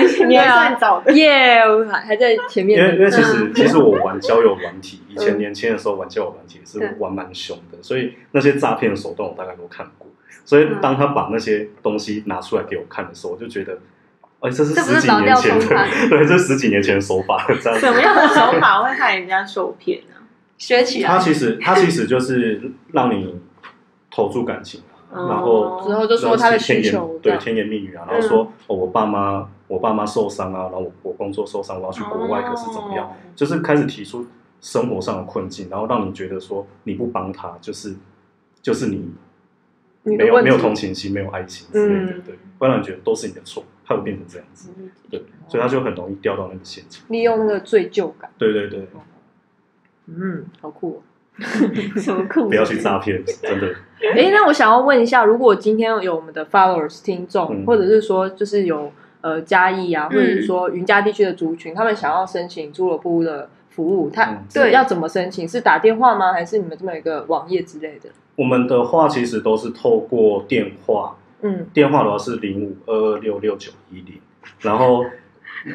[0.00, 1.12] 你 你还算早的。
[1.16, 10.08] 耶，我还还在前面，因为因为其实 其实我玩交友软体，以前嗯年轻的时候玩交友软体是玩蛮凶的，所以那些诈骗的手段我大概都看过。
[10.46, 13.78] 所以当他把那些东西拿出来给我看的时候，我就觉得，
[14.42, 15.66] 哎，这是这不是十几年前的
[16.10, 17.86] 对，这是十几年前的手法，这样子。
[17.86, 20.16] 什么样的手法会害人家受骗呢？
[20.58, 23.40] 学起来，他其实他其实就是让你
[24.10, 24.82] 投注感情
[25.12, 27.38] 啊，然后之后就说他的需甜言求，这样。
[27.38, 33.06] 对甜言蜜语啊，然后说、哦我爸妈我爸妈受伤啊，然后我我工作受伤，我要去国外，可是怎么样？
[33.06, 33.10] 哦？
[33.36, 34.26] 就是开始提出
[34.60, 37.94] 生活上的困境，然后让你觉得说你不帮他，就是
[38.60, 39.08] 就是你
[40.04, 42.22] 没有问没有同情心，没有爱心之类的，嗯。
[42.26, 44.70] 对，会让你觉得都是你的错，他会变成这样子，
[45.10, 47.02] 对，所以他就很容易掉到那个陷阱。
[47.08, 48.86] 利用那个罪疚感，对对对，
[50.06, 51.02] 嗯，好酷哦。
[51.96, 52.48] 什么酷？
[52.48, 53.66] 不要去诈骗，真的。
[54.14, 65.48] 哎，那我想要问一下，如果今天有我们的 followers 听众，嗯或者是说就是有呃嘉义啊，嗯或者是说云嘉地区的族群，他们想要申请侏罗部的服务，他嗯对要怎么申请？
[65.48, 66.34] 是打电话吗？
[66.34, 68.10] 还是你们这么一个网页之类的？
[68.36, 74.20] 我们的话其实都是透过电话，嗯，电话的话是零五二二六六九一零，
[74.60, 75.04] 然后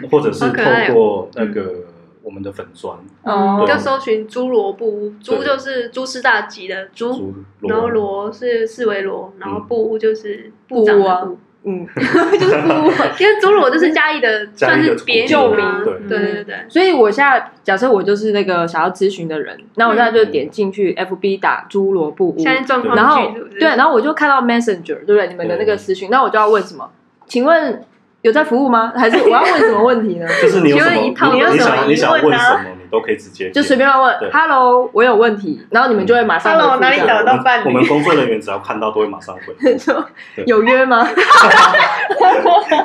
[0.10, 1.86] 或者是透过那个
[2.24, 3.66] 我们的粉砖哦。
[3.68, 5.46] 就搜寻侏罗部，猪对。
[5.46, 11.26] 就是猪师大吉的猪，然后罗，是四维罗，然后布屋就是部长的部啊。
[11.26, 11.38] 部，
[11.70, 11.86] 嗯，
[12.40, 25.28] 就是我， 因为侏罗就是嘉义的算是别救名啊，对对对所以我现在假设我就是那个想要咨询的人，那我现在就点进去 FB 打侏罗布屋，现在状况然后对，然后我就看到 Messenger，对不对？
[25.28, 26.90] 你们的那个私讯，那我就要问什么？
[27.26, 27.84] 请问
[28.24, 28.92] 有在服务吗？
[28.96, 30.28] 还是我要问什么问题呢？
[30.42, 32.30] 就是你有什么，请问一套你你有什么想你想问什
[32.64, 40.04] 么，你都可以直接就随便乱问对，Hello，我有问题，然后你们就会马上 Hello，哪里找得到伴侣我们工作人员只要看到都会马上回，说
[40.46, 41.08] 有约吗？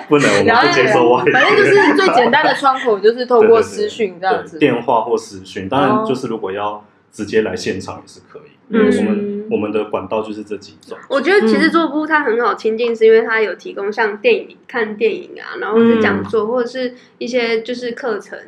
[0.09, 4.59] 不能我们不接受外反正就是最简单的窗口，就是透过私讯这样对子。
[4.59, 8.52] 电话或私讯，当哦然就是如果要直接来现场也是可以。
[8.73, 10.97] 嗯我们我们的管道就是这几种。
[11.09, 18.39] 我觉得其实做布它很好亲近，是因为它有提供像电影看电影啊，然后是讲座、或者是一些就是课程，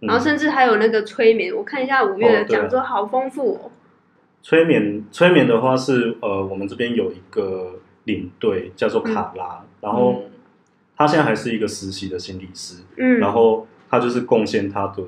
[0.00, 1.54] 然后嗯甚至还有那个催眠。
[1.54, 3.70] 我看一下五月的讲座，好丰富哦。
[4.42, 10.22] 催眠催眠的话是呃，我们这边有一个领队叫做卡拉，然后
[10.96, 15.02] 他现在还是一个实习的心理师，嗯，然后他就是贡献他的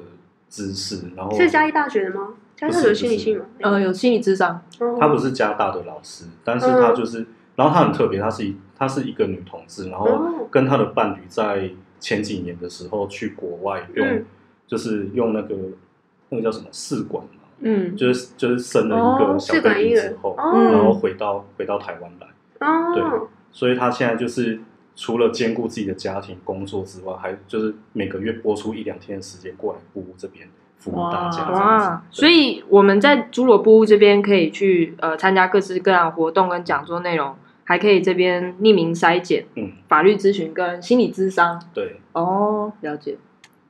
[0.49, 2.35] 知识，然后是嘉义大学的吗？
[2.61, 3.45] 嘉义大学有心理系吗？
[3.63, 4.97] 呃，有心理智商，哦。
[5.01, 6.83] 他不是加大的老师，但是嗯。
[6.83, 10.47] 他就是，然后他很特别，他是一她是一个女同志，然后哦。
[10.51, 14.27] 跟她的伴侣在前几年的时候去国外用，嗯。
[14.67, 15.57] 就是用那个
[16.29, 20.71] 那个叫什么试管嘛，嗯，就是就是生了一哦个小试管 baby 婴儿之后，哦。
[20.71, 22.27] 然后回到回到台湾来，
[22.95, 24.61] 对哦，所以他现在就是
[24.95, 30.49] 除了兼顾自己的家庭工作之外，还就是每个月拨出一两天的时间过来布屋这边
[30.81, 41.62] 服务大家这样子哇，，所以我们在侏罗布屋这边可以去呃参加各式各样的活动跟讲座内容，还可以这边匿名筛检、嗯法律咨询跟心理咨商。
[41.72, 43.16] 对，哦，了解。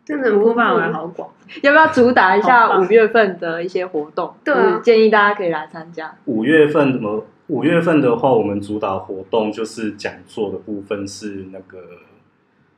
[0.05, 0.93] 真的很丰服务范围。
[0.93, 1.29] 好广。
[1.63, 4.33] 要不要主打一下五月份的一些活动？
[4.43, 6.15] 对啊建议大家可以来参加。
[6.25, 7.25] 五月份怎么？
[7.49, 11.79] 五月份的话，我们主打活动就是讲座的部分是那个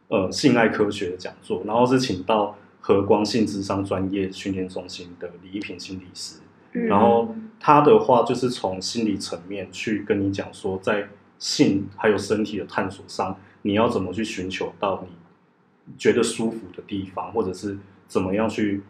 [0.09, 6.41] 呃性爱科学的讲座，然后是请到和光性智商专业训练中心的李一平心理师，
[6.73, 11.09] 嗯然后他的话就是从心理层面去跟你讲说，在
[11.39, 17.79] 性还有身体的探索上，你要怎么去寻求到你觉得舒服的地方，或者是
[18.09, 18.83] 怎么样去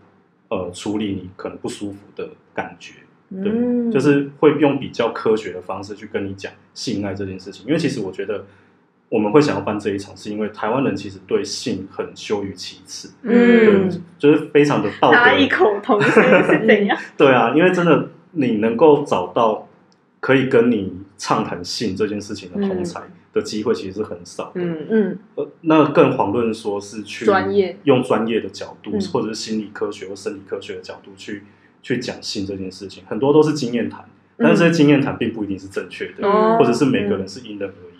[0.48, 2.94] 呃处理你可能不舒服的感觉。
[3.30, 7.66] 对，嗯就是会用比较科学的方式去跟你讲性爱这件事情。
[7.66, 8.46] 因为其实我觉得
[9.12, 15.14] 我们会想要办这一场，是因为台湾人其实对性很羞于启齿，嗯对，就是非常的道德。
[15.18, 16.98] 拿异口同声是怎样？
[17.14, 19.68] 对啊，因为真的你能够找到
[20.18, 23.02] 可以跟你畅谈性这件事情的同才
[23.34, 24.52] 的机会，其实是很少的。
[24.54, 31.42] 嗯，嗯呃，那更遑论说是去专业用专业的角度，嗯或者是心理科学或生理科学的角度去
[31.82, 34.02] 去讲性这件事情，很多都是经验谈，
[34.38, 37.91] 但是这些经验谈并不一定是正确的，哦或者是每个人是因人而异的。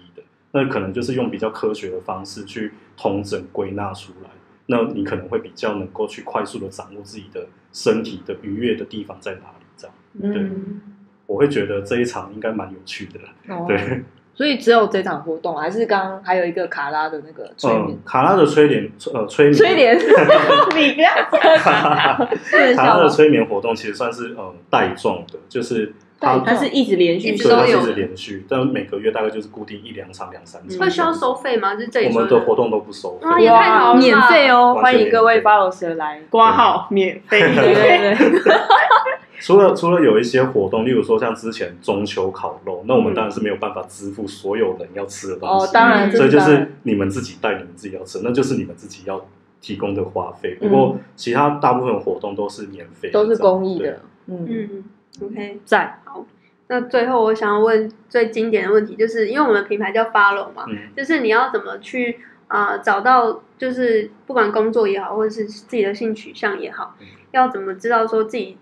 [0.53, 4.31] 那可能就是用比较科学的方式去统整归纳出来，
[4.67, 9.67] 那你可能会比较能够去快速的掌握自己的身体的愉悦的地方在哪里。
[9.77, 10.81] 这样，嗯，
[11.27, 13.19] 我会觉得这一场应该蛮有趣的。
[13.55, 14.03] 哦对，
[14.35, 19.97] 所以只有这场活动，还是刚刚还有一个卡拉的那个催眠嗯，卡拉的催眠，呃，催眠，催眠，
[20.77, 21.57] 你不要这样
[22.77, 22.85] 卡？
[22.85, 25.93] 拉的催眠活动其实算是呃带状的，就是
[26.23, 30.79] 它带它是一直连续一直对它是都有一直连续，但每个月大概就是固定一两场、两三场。
[30.79, 31.75] 会需要收费吗？
[31.75, 33.27] 就是这里我说们的活动都不收费。
[33.27, 34.75] 哇也太好了免费哦！
[34.75, 36.23] 欢迎各位免费 follows 来。
[36.31, 37.41] 挂号免费。
[37.41, 38.43] 对对对，
[39.41, 49.25] 除了除了有一些活动，例如说像之前中秋烤肉，那我们嗯当然是没有办法支付所有人要吃的东哦，西，当然，嗯所以就是你们自己带，你们自己要吃，那就是你们自己要
[49.61, 50.55] 提供的花费。
[50.61, 54.01] 不过嗯其他大部分活动都是免费的，都是公益的。
[54.27, 54.85] 嗯，嗯
[55.21, 55.61] ，OK。
[55.65, 56.25] 在好
[56.69, 68.57] 那最后我想要问最经典的问题，就是因为我们的品牌叫 Follow 嘛，嗯就是你要怎么去呃找到，就是不管工作也好，或者是自己的性取向也好，嗯要怎么知道说自己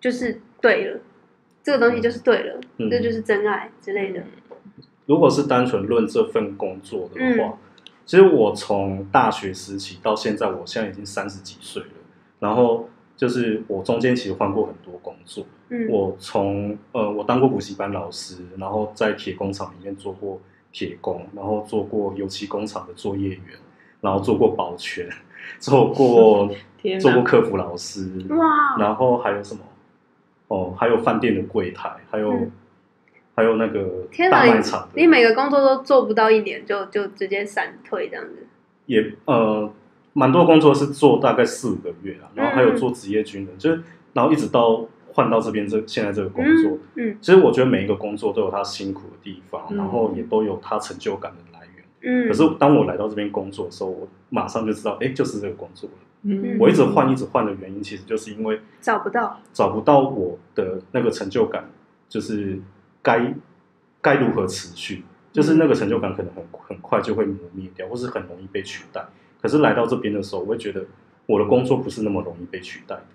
[0.00, 1.00] 就是对了，
[1.62, 4.22] 这个东西就是对了，嗯这就是真爱之类的。
[5.06, 7.58] 如果是单纯论这份工作的话，嗯
[8.06, 11.88] 其实我从大学时期到现在，我现在已经三十几岁了。
[12.38, 20.40] 然后就是我中间其实换过很多工作，嗯，我从呃我当过补习班老师，然后在铁工厂里面做过
[20.72, 23.40] 铁工，然后做过油漆工厂的作业员，
[24.00, 25.08] 然后做过保全，
[25.58, 26.48] 做过
[27.00, 29.60] 做过客服老师，哇，然后还有什么？
[30.48, 32.52] 哦，还有饭店的柜台，还有、嗯。
[33.36, 38.46] 还有那个大卖场的，你每个工作都做不到一年就就直接闪退这样子。
[38.86, 39.68] 也呃，
[40.12, 42.76] 蛮多工作是做大概四五个月啊，然后还有嗯。
[42.76, 51.84] 做职业军人，就是然后一直到换到这边这现在这个工作，嗯其实我觉得每一个工作都有它辛苦的地方，嗯然后也都有它成就感的来源。
[52.02, 55.96] 嗯，可是当我来到这边工作的时候，我马上就知道，哎，就是这个工作了。
[56.26, 59.40] 嗯我一直换一直换的原因，其实就是因为找不到。
[59.52, 61.64] 找不到我的那个成就感，
[62.08, 62.58] 就是
[63.02, 63.34] 该
[64.00, 65.04] 该如何持续。
[65.32, 69.04] 就是那个成就感可能很很快就会磨灭掉，或是很容易被取代。
[69.42, 70.84] 可是来到这边的时候，我会觉得
[71.26, 73.06] 我的工作不是那么容易被取代的，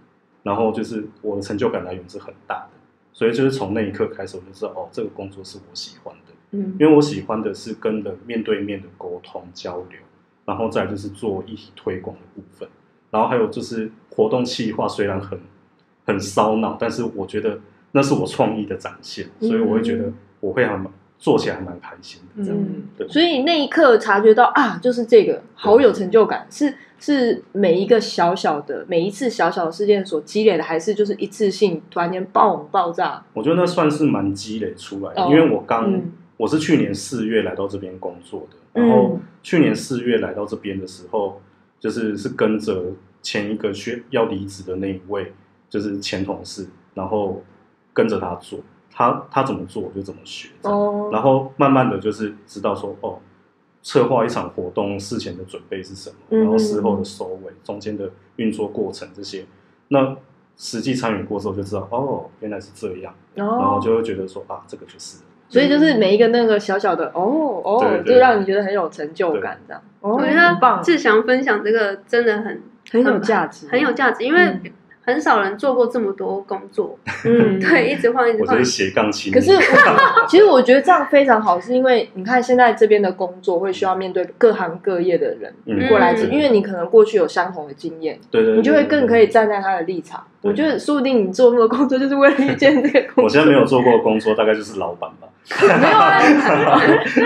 [0.43, 2.69] 然后就是我的成就感来源是很大的，
[3.11, 6.75] 所以就是从那一刻开始，我就知道哦，这个工作是我喜欢的，嗯。
[6.79, 9.99] 因为我喜欢的是跟人面对面的沟通交流，
[10.45, 12.67] 然后再就是做议题推广的部分，
[13.11, 15.39] 然后还有就是活动企划，虽然很
[16.05, 17.59] 很烧脑，但是我觉得
[17.91, 20.85] 那是我创意的展现，所以我会觉得我会很
[21.17, 22.57] 做起来还蛮开心的这样。
[22.57, 22.83] 嗯。
[22.97, 33.23] 对，所以那一刻察觉到啊，就是这个好有成就感，是是每一个小小的每一次小小的事件所积累的，还是就是一次性突然间爆爆炸？
[33.33, 36.11] 我觉得那算是蛮积累出来的，哦因为我刚、嗯。
[36.39, 38.87] 我是去年四月来到这边工作的，嗯。
[38.87, 41.41] 然后去年四月来到这边的时候，
[41.81, 42.81] 就是是跟着
[43.21, 45.33] 前一个学要离职的那一位，
[45.69, 47.43] 就是前同事，然后
[47.91, 48.57] 跟着他做，
[48.89, 53.19] 他他怎么做我就怎么学，哦，然后慢慢的就是知道说哦，
[53.81, 59.45] 策划一场活动事前的准备是什么，嗯然后事后的收尾，中间的运作过程这些，
[59.87, 60.17] 那
[60.57, 69.81] 实际参与过之后就知道哦，原来是这样，然后哦，就会觉得说啊，这个就是所以就是每一个那个小小的哦哦，对对就让你觉得很有成就感，这样。
[70.01, 70.77] 哦，我觉很棒。
[70.77, 72.61] 得，志祥分享这个真的很
[72.91, 74.61] 很有价值，很有价值，因为嗯
[75.13, 78.65] 很少人做过这么多工作， 嗯， 对，一直换一直换我就是。
[78.65, 79.61] 斜杠青可年。
[79.61, 89.29] 是我其实我觉得这样非常好，是因为你看现在这边的工作会需要面对各行各业的人嗯过来，嗯因为你可能过去有相同的经验，对对对，你就会更可以。
[89.29, 90.25] 站在他的立场。
[90.41, 93.23] 对我觉得说不定你做那么多工作就是为了遇见这个工作。
[93.25, 95.27] 我现在没有做过的工作，大概就是老板吧，
[95.61, 95.97] 没有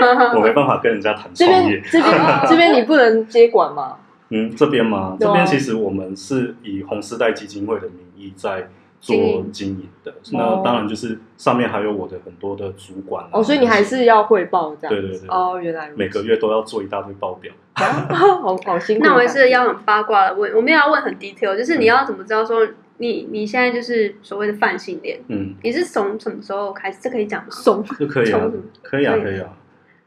[0.04, 1.78] 啊， 我没办法跟人家谈这创业。
[1.78, 2.12] 边这边
[2.48, 3.96] 这边你不能接管嘛？
[4.34, 4.98] 嗯，这边吗？
[4.98, 8.68] 啊这边其实我们是以红丝带基金会的名义在
[9.00, 9.14] 做
[9.52, 14.94] 经营的，哦那当然就是上面还有我的很多的主管啊哦，所以你还是要汇报这样。
[14.94, 17.52] 对对对哦，原来每个月都要做一大堆报表。
[17.74, 19.04] 好好辛苦。
[19.04, 22.66] 那我也是要很八卦的问，我们要问很 detail，就是你要怎么知道说
[22.98, 26.98] 你你现在就是所谓的泛性恋，嗯，你是从什么时候开始？
[27.02, 27.48] 这可以讲吗？
[27.50, 29.48] 怂，就可以啊从什么，可以啊，可以啊。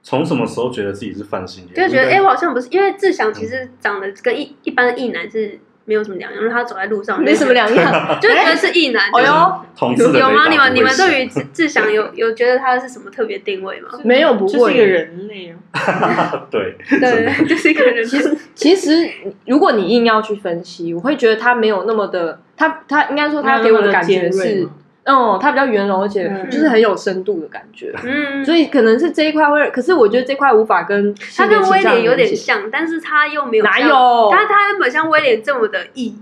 [0.09, 1.75] 从什么时候觉得自己是泛性恋？
[1.75, 7.93] 就是觉得哎、我好像不是，因为志祥其实长得跟一一般的异男是没有什么两样，因为他走在路上没什么两样。
[8.21, 9.03] 就觉得是异男。
[9.11, 10.47] 哎呦，同志有吗？
[10.49, 13.89] 你们你们对于志志祥有有觉得他是什么特别定位吗？
[14.05, 16.47] 没有不会就是一个人类哦。
[16.49, 18.01] 对对，就是一个人。
[18.05, 19.09] 其实，其实
[19.45, 24.65] 如果你硬要去分析，我会觉得他没有那么的，他他应该说他给我的感觉是
[25.07, 27.91] 哦，他比较圆融，而且嗯就是很有深度的感觉。
[28.03, 32.69] 嗯，所以可能是这一块会，可是我觉得这块无法跟他跟威廉有点像。
[32.69, 36.15] 但是他又没有像哪有他他原本像威廉这么的异。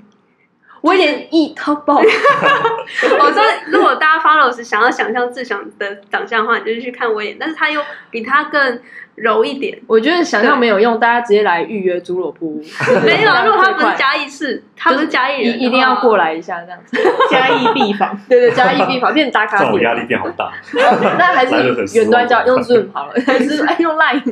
[0.82, 2.04] 威廉一掏爆，我
[3.34, 7.82] 说，如果大家 follow 时想要想象志祥的长相的话，你就去看威廉，但是他又
[8.12, 8.80] 比他更
[9.16, 9.78] 柔一点。
[9.88, 12.62] 我觉得想象没有用，大家直接来预约猪肉铺。
[13.04, 16.98] 没有，啊，如果他不是加嘉义市，他不是嘉义人，一一定要过来一下这样子。
[17.30, 19.72] 嘉义必访，对对，加一必访变打卡点。
[19.72, 20.54] 这种压力变好大。
[20.74, 21.54] 那还是
[22.00, 24.24] 远端交用 Zoom 好了，还是哎用 Line？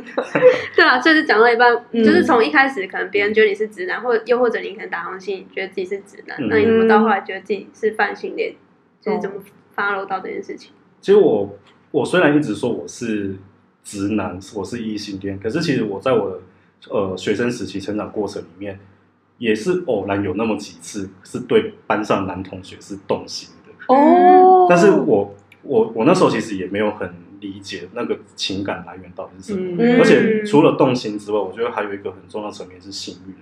[0.74, 8.54] 对啊，就是讲到一半，嗯就是从一开始可能别人觉得你是直男，或者又或者你可能打红心里觉得自己是直男，嗯那你怎么到后来觉得自己是泛性恋？
[9.00, 9.36] 就是怎么
[9.76, 10.72] follow 到这件事情？
[11.00, 11.54] 其实我
[11.90, 13.36] 我虽然一直说我是
[13.84, 16.40] 直男，我是异性恋，可是其实我在我的
[16.90, 18.80] 呃学生时期成长过程里面，
[19.38, 24.66] 也是偶然有那么几次是对班上男同学是动心的，哦。
[24.68, 30.00] 但是我我我那时候其实也没有很理解那个情感来源到底是什么，嗯。
[30.00, 33.38] 而且除了动心之外，我觉得还有一个很重要的层面是性欲的。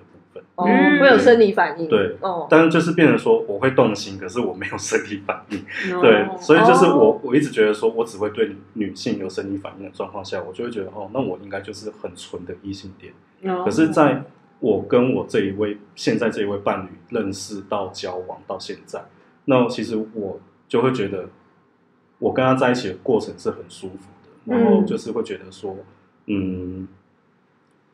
[0.56, 1.00] 哦嗯。
[1.00, 1.88] 会有生理反应。
[1.88, 5.64] 对哦，但是就是变成说我会动心，可是我没有生理反应。
[6.00, 6.96] 对，哦所以就是哦。
[6.96, 13.12] 我我一直觉得说我只会对女性有生理反应的状况下，我就会觉得哦，那我应该就是很纯的异性恋。
[13.54, 13.64] 哦。
[13.64, 14.22] 可是，在
[14.60, 19.02] 我跟我这一位现在这一位伴侣认识到交往到现在，
[19.46, 20.38] 那其实我
[20.68, 21.28] 就会觉得
[22.20, 25.76] 我跟他在一起的过程是很舒服的，然后嗯就是会觉得说，
[26.26, 26.86] 嗯，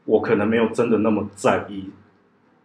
[0.05, 1.89] 我可能没有真的那么在意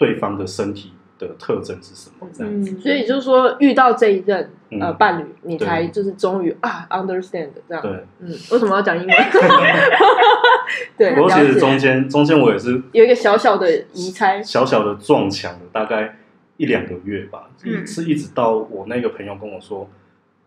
[0.04, 2.72] 对方的身体的特征是什么这样子。
[2.72, 4.82] 嗯，所以就是说遇到这一任嗯。
[4.82, 7.82] 呃伴侣，你才就是终于啊 understand 这样。
[7.82, 9.16] 对，嗯，为什么要讲英文？
[10.98, 11.60] 对，不过其实了解。
[11.60, 14.42] 中间中间我也是有一个小小的疑猜。
[14.44, 16.18] 小小的撞墙了，大概
[16.58, 17.84] 一两个月吧，嗯。
[17.84, 19.88] 一是一直到我那个朋友跟我说，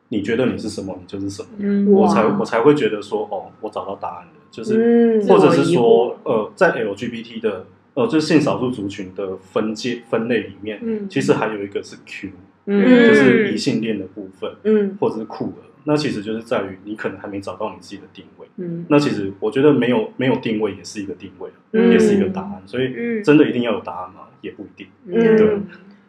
[0.09, 1.91] 你觉得你是什么，你就是什么，嗯。
[1.93, 7.65] 我才我才会觉得说，哦，我找到答案了，就是、嗯，或者是说，呃，在 LGBT 的
[7.97, 12.29] 呃，就是性少数族群的分界分类里面，嗯其实还有一个是 Q，
[12.67, 18.47] 嗯就是异性恋的部分，嗯或者是酷儿，那其实就是在于你可能还没找到你自己的定位。
[18.59, 22.63] 嗯那其实我觉得没有没有定位也是一个定位，嗯也是一个答案。
[22.67, 24.29] 所以嗯真的一定要有答案吗？
[24.43, 24.87] 也不一定。
[25.07, 25.59] 嗯对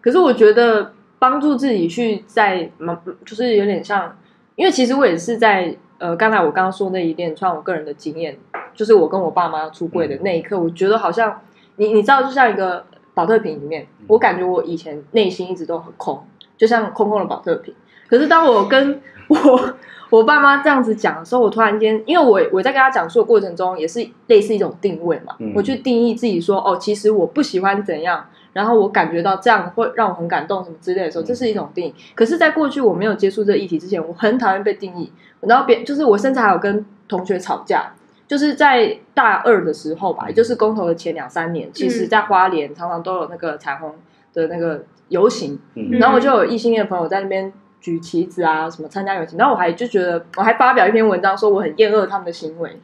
[0.02, 4.18] 可是我觉得帮助自己去在，嗯就是有点像，
[4.56, 8.38] 因为其实我也是在呃，刚才我刚刚说那一连串我个人的经验，
[8.76, 11.42] 就是我跟我爸妈出柜的那一刻，我觉得好像
[11.78, 16.22] 你你知道，就像一个保特瓶里面，我感觉我以前内心一直都很空，
[16.58, 17.74] 就像空空的保特瓶。
[18.08, 19.74] 可是当我跟我
[20.10, 31.94] 我爸妈这样子讲的时候，我突然间，因为我我在跟他讲述的过程中，也是类似一种定位嘛，嗯我去定义自己说，哦，其实我不喜欢怎样，然后我感觉到这样会让我很感动什么之类的时候，嗯这是一种定义。
[32.16, 35.12] 可是，在过去我没有接触这个议题之前，我很讨厌被定义，
[35.42, 37.92] 然后别就是我甚至还有跟同学吵架。
[38.28, 43.96] 就是在大二的时候吧，也就是公投的前两三年，其实在花莲常常都有那个彩虹
[44.34, 45.92] 的那个游行，嗯。
[45.92, 52.78] 然后我就有异性恋的朋友在那边举旗子啊，什么参加游行，然后我还就觉得，我还发表一篇文章说我很厌恶他们的行为，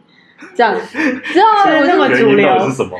[0.56, 1.80] 这样， 知道吗？
[1.80, 2.48] 我这么就主流？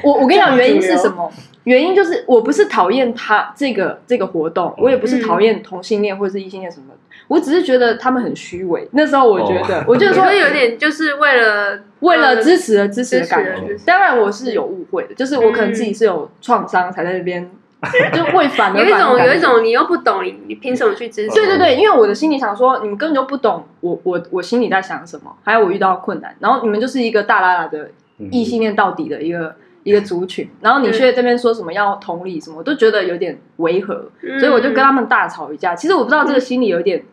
[0.04, 1.32] 我我跟你讲原因是什么？
[1.66, 6.96] 原因就是我不是讨厌他这个这个活动，我也不是讨厌同性恋或者是异性恋什么的，
[7.30, 8.86] 我只是觉得他们很虚伪。
[8.92, 17.50] 那时候我觉得，我就说 有点就是为了 为了支持而支持的感觉当然我是有误会的，就是我可能自己是有创伤才在那边，
[18.14, 21.34] 就会反而有一种有一种你又不懂，你你凭什么去支持？
[21.36, 35.76] 对对对，因为我的心里想说，你们根本就不懂我我我心里在想什么，还有我遇到困难，然后你们就是一个大拉拉的嗯异性恋到底的一个一个族群， 然后你却这边说什么要同理什么，我都觉得有点违和，嗯所以我就跟他们大吵一架。
[35.76, 37.04] 其实我不知道这个心里有点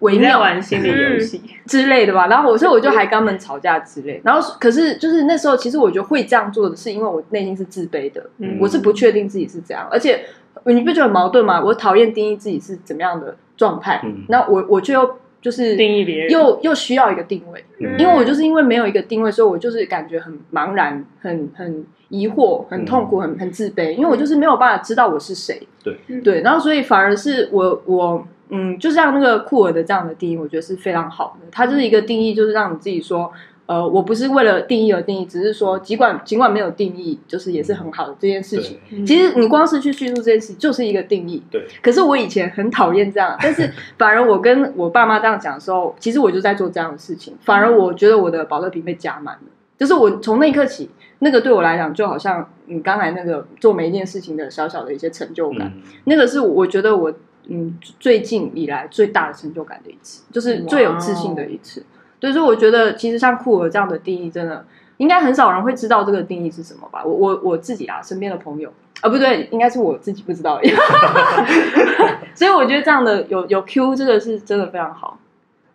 [0.00, 0.40] 微妙。
[0.40, 8.58] 玩心理游戏，之类的吧，然后我所以我就还跟他们吵架之类，然后可是就是那时候，其实我觉得会这样做的是因为我内心是自卑的，嗯。
[8.60, 10.24] 我是不确定自己是怎样，而且
[10.64, 11.62] 你不觉得很矛盾吗？
[11.62, 14.24] 我讨厌定义自己是怎么样的状态，嗯。
[14.28, 16.30] 那我我却又就是定义别人。
[16.30, 17.98] 又又需要一个定位，嗯。
[17.98, 25.60] 因为我就是因为没有一个定位，所以我就是感觉很茫然、很很疑惑、很痛苦、很很自卑，因为我就是没有办法知道我是谁。
[25.84, 25.98] 对。
[26.22, 31.46] 对，然后所以反而是我我嗯，就像那个库尔的这样的定义，我觉得是非常好的。
[31.50, 33.32] 它就是一个定义，就是让你自己说。
[33.66, 38.76] 呃，我不是为了定义而定义，只是说，尽管尽管没有定义，就是也是很好的这件事情。
[38.90, 41.40] 对其实你光是去叙述这件事，就是一个定义。
[41.48, 47.36] 对，可是我以前很讨厌这样，但是反而我跟我爸妈这样讲的时候，其实我就在做这样的事情。
[47.42, 49.48] 反而我觉得我的保乐瓶被加满了，
[49.78, 50.90] 就是我从那一刻起，
[51.20, 57.14] 那个对我来讲就好像你刚才那个做每一件事情的小小的一些成就感，嗯那个是我觉得我
[57.50, 61.84] 嗯最近以来最大的成就感的一次，就是最有自信的一次。
[62.20, 64.64] 所以说我觉得其实像酷儿这样的定义，真的
[64.98, 67.02] 应该很少人会知道这个定义是什么吧？
[67.04, 70.60] 我我我自己啊，身边的朋友啊，不对，应该是我自己不知道。
[72.34, 75.18] 所以我觉得这样的有有 Q 这个是真的非常好。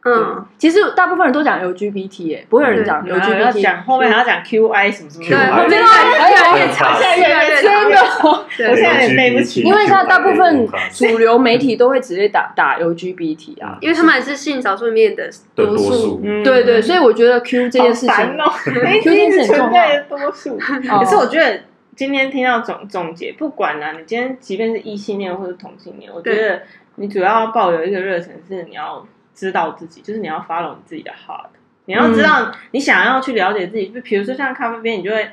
[0.05, 3.61] 嗯，其实大部分人都讲 LGBT 耶，不会有人讲然后要 LGBT。
[3.61, 5.25] 讲后面还要讲 QI 什么什么。
[5.27, 9.61] 对，后面哎越来越长，很越来越真长，的我现在有点背不起。
[9.61, 16.43] 因为现在大部分主流媒体都会直接打打 LGBT 啊，因为他们是性少数里面的的多数，嗯。
[16.43, 20.55] 对对，所以我觉得 Q 这件事情，好烦哦，一定是存在的多数。
[20.55, 21.61] 哦可是我觉得
[21.95, 26.61] 今天听到总总结，不管啊，你今天即便是异性恋或者同性恋，我觉得
[26.95, 29.03] 你主要抱有一个热忱，是你要
[29.35, 31.49] 知道自己，就是你要 follow 你自己的 heart，
[31.85, 33.89] 你要知道你想要去了解自己。
[33.89, 35.29] 就比如说像咖啡边，你就会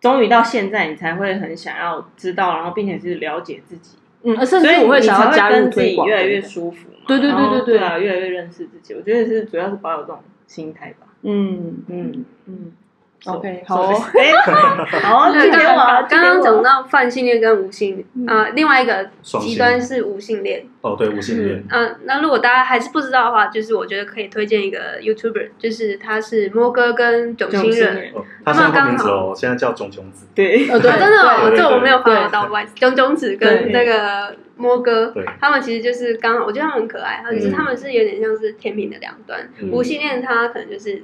[0.00, 6.98] 终于到现在，你才会很想要知道，然后并且是了解自己，嗯，甚所以至我会想要加入跟自己，越来越舒服嘛。
[7.06, 8.94] 对对对对对对啊，越来越认识自己。
[8.94, 11.06] 我觉得是主要是保有这种心态吧。
[11.22, 12.87] 嗯嗯嗯手
[13.26, 20.64] ，OK，好好，对， 今天我刚刚刚讲到泛性恋跟无性恋，嗯啊，另外一个极端是无性恋。
[20.80, 28.12] 哦，对，无性恋，嗯，那如果大家还是不知道的话，就是我觉得可以推荐一个 YouTuber，就是他是摸哥跟囧星人。
[28.14, 39.40] 哦，他现在换名字哦，现在叫囧囧子，对，哦，对，啊，真的这我没有对 follow 到外囧囧子跟那个摸哥对，他们其实就是刚好，我觉得他们很可爱，就是嗯他们是有点像是天平的两端。
[39.58, 41.02] 嗯无性恋他可能就是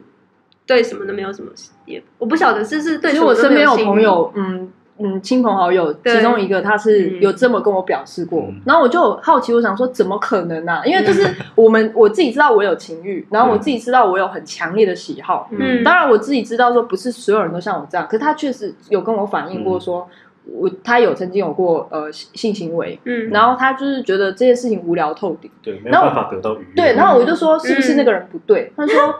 [0.66, 1.50] 对什么都没有什么，
[1.86, 7.20] 也我不晓得是是对其实我身边有朋友，嗯嗯，亲朋好友，其中一个他是嗯。
[7.20, 8.60] 有这么跟我表示过，嗯。
[8.64, 10.82] 然后我就好奇，我想说怎么可能呢、啊？
[10.86, 15.82] 因为就是 我们我自己知道我有情欲，然后我自己知道我有很强烈的喜好，嗯。
[15.82, 20.08] 当然我自己知道说不是所有人都像我这样，可是他确实有跟我反映过说，
[20.46, 28.72] 我他有曾经有过呃性性行为，嗯，然后他就是觉得这件事情无聊透顶，对，没有办法得到愉悦，对，然后我就说是不是那个人不对？
[28.76, 29.14] 他说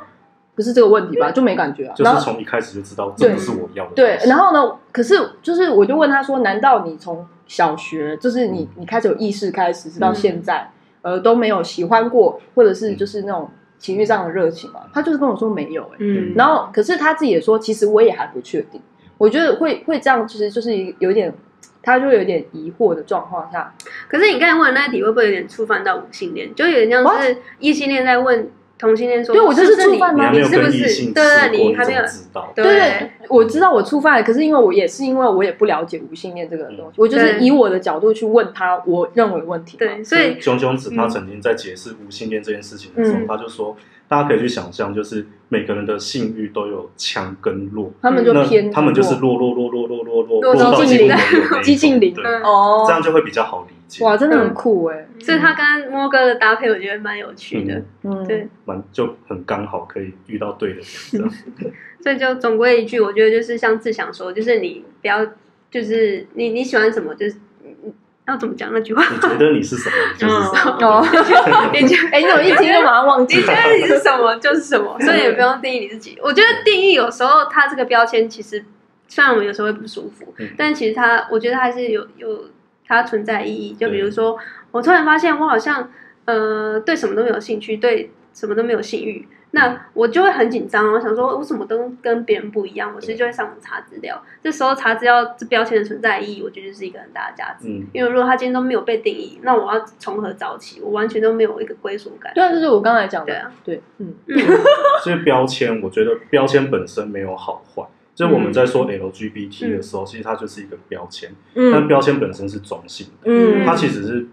[0.55, 4.77] 不是这个问题吧，就没感觉啊，就是从一开始就知道这不是我要的东对，然后呢？
[4.93, 10.71] 可是就是，我就问他说：“难道你从小学，就是你你开始有意识开始，直到现在，
[11.03, 14.83] 呃，都没有喜欢过，或者是就是那种情绪上的热情吗？
[14.93, 18.81] 他就是跟我说没有、欸，嗯，然后可是他自己也说，其实我也还不确定。
[19.19, 21.35] 我觉得会会这样，其实就是一有一点，
[21.83, 23.75] 他就有点疑惑的状况下，
[24.09, 26.55] 可是你刚才问的那一题会不会有点触犯到无性恋？
[26.55, 28.49] 就有点像是异性恋在问
[28.85, 30.31] 同性恋说，对我就是触犯吗？
[30.31, 32.53] 你是不是对对，你你还没有知道？
[32.55, 32.65] 对。
[32.65, 39.87] 对对，我知道我触犯了，可是因为我也是因为我也不了解无性恋这个东西，我就是以我的角度去问他我认为问题嘛。
[39.87, 41.11] 对，所以熊熊子他嗯。
[41.11, 43.27] 曾经在解释无性恋这件事情的时候，嗯。
[43.27, 43.77] 他就说，
[44.09, 52.85] 大家可以去想象，就是每个人的性欲都有强跟弱，他们就偏他们就是弱弱弱弱弱弱弱弱到激进几乎没有那一种激进零哦。
[52.87, 54.05] 这，样就会比较好理解。
[54.05, 57.75] 哇，真的很酷哎，所以他跟摸哥的搭配，我觉得蛮有趣的。
[57.75, 61.31] 嗯嗯，对，蛮就很刚好可以遇到对的人。
[62.03, 65.25] 所以就总归一句，我觉得就是像志祥说，就是你不要，
[65.71, 67.93] 就是你你喜欢什么，就是嗯
[68.27, 69.03] 要怎么讲那句话？
[69.11, 70.79] 你觉得你是什么， 就是什么。
[70.81, 71.05] 哦，
[71.73, 76.19] 你觉哎，你怎么一听就马上忘记你觉得你是什么就是什么，所以也不用定义你自己。
[76.23, 78.65] 我觉得定义有时候它这个标签其实
[79.09, 82.45] 虽然我们有时候会不舒服，嗯但其实他我觉得他还是有有
[82.87, 83.75] 它存在意义。
[83.75, 84.37] 就比如说，
[84.71, 85.91] 我突然发现我好像
[86.25, 89.27] 呃对什么都没有兴趣，对什么都没有性欲。
[89.57, 92.91] 那我就会很紧张，我想说，我什么都跟别人不一样？
[92.93, 94.21] 我其实就会上网查资料。
[94.43, 97.69] 这时候查资料这标签的存在意义，我觉得就是一个很大的价值。
[97.69, 100.81] 嗯，因为如果他今天都没有被定义，那我要从何找起？
[100.81, 102.33] 我完全都没有一个归属感。
[102.35, 104.37] 对啊，就是我刚才讲的，对啊，对，嗯嗯，
[105.05, 107.85] 所以标签，我觉得标签本身没有好坏。
[108.15, 113.31] 就是我们在说 LGBT 的时候，其实它就是一个标签，嗯但嗯标签本身是中性的。
[113.31, 114.27] 嗯，它其实是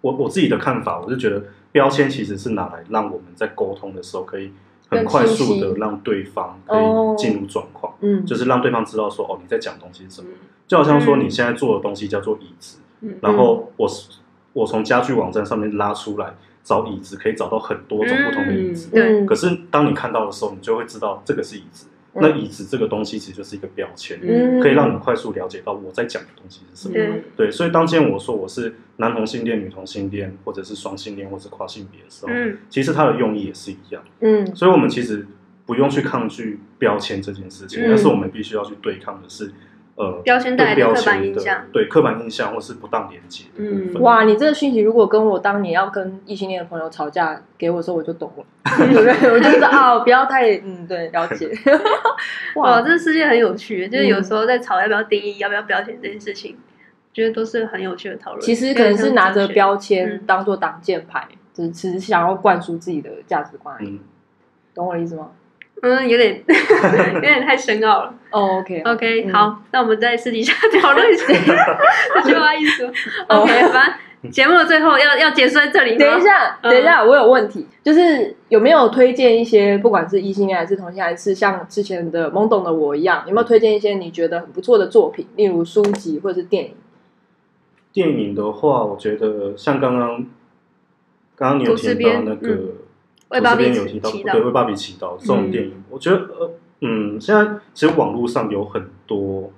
[0.00, 4.52] 我我自己的看法，我是觉得标签其实是拿来让我们在沟通的时候可以
[4.88, 10.28] 很快速的让对方可以进入状况，嗯，就是让对方知道说哦你在讲东西是什么。
[10.68, 13.88] 就好像说你现在做的东西叫做椅子，嗯然后我
[14.52, 18.90] 我从家具网站上面拉出来找椅子，可以找到很多种不同的椅子。
[18.92, 21.88] 对嗯可是当你看到的时候，你就会知道这个是椅子。
[22.14, 22.20] 嗯。
[22.22, 24.60] 那椅子这个东西其实就是一个标签，嗯。
[24.60, 26.94] 可以让你快速了解到我在讲的东西是什么。
[26.94, 27.22] 对。
[27.36, 32.58] 对，所以当今天我说我是男同性恋、女同性恋，或者是双性恋，或者是跨性别的时候，嗯。
[32.70, 34.02] 其实它的用意也是一样。
[34.20, 34.54] 嗯。
[34.54, 35.26] 所以我们其实
[35.66, 37.86] 不用去抗拒标签这件事情，嗯。
[37.88, 39.52] 但是我们必须要去对抗的是，
[39.96, 43.94] 呃，标签带来的刻板印象对刻板印象或是不当连接嗯。
[44.00, 48.44] 哇，你这个讯息如果跟我当年要跟异性恋的朋友吵架给我的时候，我就懂了，
[48.76, 49.30] 对不对？
[49.30, 51.48] 我就知道啊，不要太嗯，对，了解。
[52.56, 56.56] 哇，这个世界很有趣，就是有时候在吵要不要定义、要不要标签这件事情，
[57.12, 58.40] 觉得都是很有趣的讨论。
[58.40, 64.00] 其实可能是拿着标签嗯当做挡箭牌，只只是想要灌输自己的价值观而已，嗯，
[64.74, 65.30] 懂我的意思吗？
[65.84, 66.42] 嗯，有点
[67.14, 68.14] 有点太深奥了。
[68.30, 71.26] 哦，OK，OK，、嗯好，那我们在私底下 讨论一下
[72.24, 72.86] 这句话意思。
[73.28, 73.84] 哦 OK，反
[74.22, 75.98] 正节目的最后要要结束在这里。
[75.98, 86.74] 等一下，嗯等一下，我有问题，就是有没有推荐一些，不管是异性恋还是同性恋，还是像之前的懵懂的我一样，有没有推荐一些你觉得很不错的作品，例如书籍或者是电影？
[87.92, 90.24] 电影的话，我觉得像刚刚
[91.36, 92.72] 刚刚你有提到边那个嗯
[93.28, 96.50] 为吐芭比司边有提到，祈祷对，为芭比祈祷这种电影，我觉得呃
[96.80, 99.50] 嗯，现在其实网络上有很多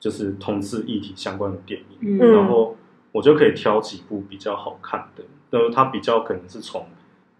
[0.00, 2.76] 就是同志议题相关的电影，嗯然后
[3.12, 6.86] 我就可以挑几部比较好看的，那它比较可能是从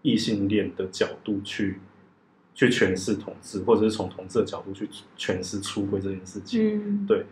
[0.01, 1.79] 异性恋的角度去
[2.53, 6.77] 去诠释同志，或者是从同志的角度去诠释出轨这件事情。
[6.77, 7.25] 嗯对，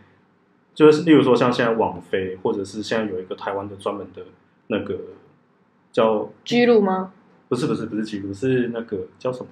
[0.74, 4.22] 就是例如说像现在网飞，或者是现在有一个台湾的专门的
[4.66, 4.98] 那个
[5.92, 7.12] 叫居录吗？
[7.52, 9.48] 不是不是不是记录，是那个叫什么？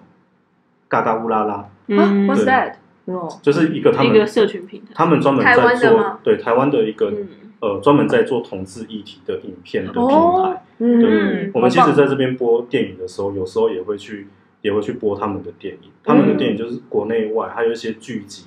[0.89, 2.47] 嘎嘎乌拉拉，啊嗯，What's 对。
[2.47, 2.73] that？
[3.05, 7.29] 哦，就是一个他们一个社群平台，他们专门在做对台湾的一个、嗯。
[7.61, 10.15] 呃专门在做同志议题的影片的平台。
[10.15, 10.99] 哦，嗯。
[10.99, 14.29] 对，我们其实在这边播电影的时候，有时候也会去
[14.63, 15.91] 也会去播他们的电影。
[16.03, 18.47] 他们的电影就是国内外还有一些剧集，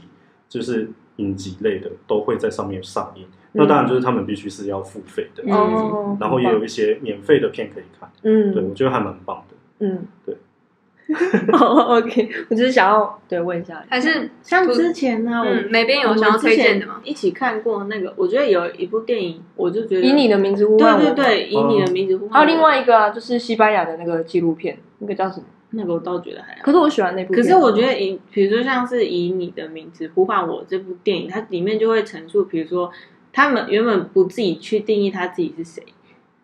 [0.49, 3.25] 就是影集类的都会在上面上映。
[3.53, 5.43] 那当然就是他们必须是要付费的，
[6.19, 8.09] 然后也有一些免费的片可以看。
[8.23, 9.55] 嗯，对，我觉得还蛮棒的。
[9.79, 10.35] 嗯，对。
[11.51, 22.33] 哦，OK，我只是想要对问一下，还是像之前呢，嗯我美编有想要推荐的吗一起看过那个，我觉得有一部电影，我就觉得以你的名字呼唤我，对对对，以你的名字呼唤我。
[22.33, 25.45] 还有另外一个啊，就是西班牙的那个纪录片，那个叫什么？
[25.73, 26.61] 那个我倒觉得还好。
[26.63, 32.91] 可是我喜欢那部，可是我觉得以，比如说像是以你的名字呼唤我这部电影，它里面就会陈述，比如说
[33.31, 35.83] 他们原本不自己去定义他自己是谁，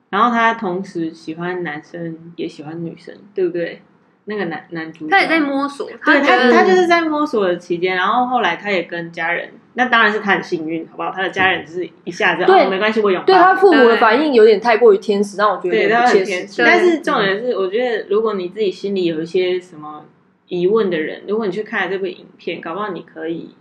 [0.10, 3.82] 然后他同时喜欢男生也喜欢女生，对不对？
[4.30, 11.12] 那个男男主角，他也在摸索，对他他就是在摸索的期间，然后后来他也跟家人，那当然是他很幸运，好不好？
[11.12, 16.64] 他的家人只是一下子对哦没关系，我有对他父母的反应有点太过于天使，让我觉得有对，点他不切实际很天使。
[16.64, 20.06] 但是重点是，我觉得如果你自己心里有一些什么
[20.48, 23.56] 疑问的人，如果你去看了这部影片，搞不好你可以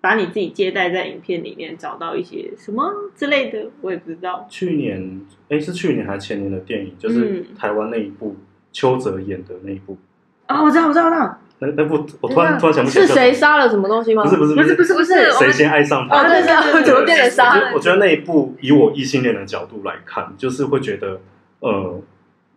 [0.00, 4.46] 把你自己接待在影片里面，找到一些什么之类的，我也不知道。
[4.48, 5.20] 去年
[5.50, 8.36] 哎是去年还是前年的电影，就是嗯台湾那一部
[8.72, 9.96] 邱泽演的那一部，
[10.46, 11.38] 啊、我知道，我知道，我知道。
[11.60, 13.26] 那那部我突然突然想不起来是叫什么。
[13.26, 14.24] 谁杀了什么东西吗？
[14.24, 14.74] 不是不是不是。
[14.74, 16.20] 不是不是，谁先爱上他？
[16.22, 17.60] 哦，对对对，怎么变成我杀觉？
[17.60, 21.20] 得我觉得那一部以我异性恋的角度来看，就是会觉得，
[21.60, 22.00] 呃，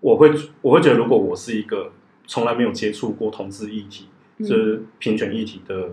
[0.01, 0.31] 我会
[0.61, 1.91] 我会觉得，如果我是一个
[2.25, 4.09] 从来没有接触过同志议题，
[4.39, 5.89] 就是平权议题的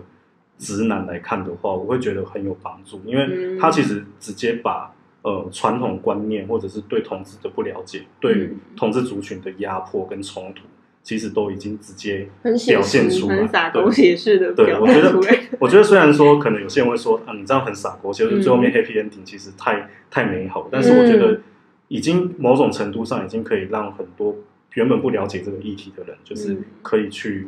[0.57, 3.59] 直男来看的话，我会觉得很有帮助，因为嗯。
[3.59, 4.91] 他其实直接把
[5.21, 10.63] 呃传统观念或者是对同志的不了解，对于同志族群的压迫跟冲突，
[11.05, 12.27] 其实都已经直接
[12.67, 13.83] 表现出来，很洒对。
[13.83, 15.15] 狗血式的对，我觉得
[15.59, 21.19] 我觉得虽然说可能有些人会说啊，你这样很傻狗血，就是最后面嗯 happy ending 其实太太美好，但是我觉嗯。
[21.19, 21.41] 得
[21.89, 24.35] 已经某种程度上已经可以让很多
[24.73, 26.65] 原本不了解这个议题的人，就是嗯。
[26.81, 27.47] 可以去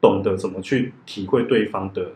[0.00, 2.12] 懂得怎么去体会对方的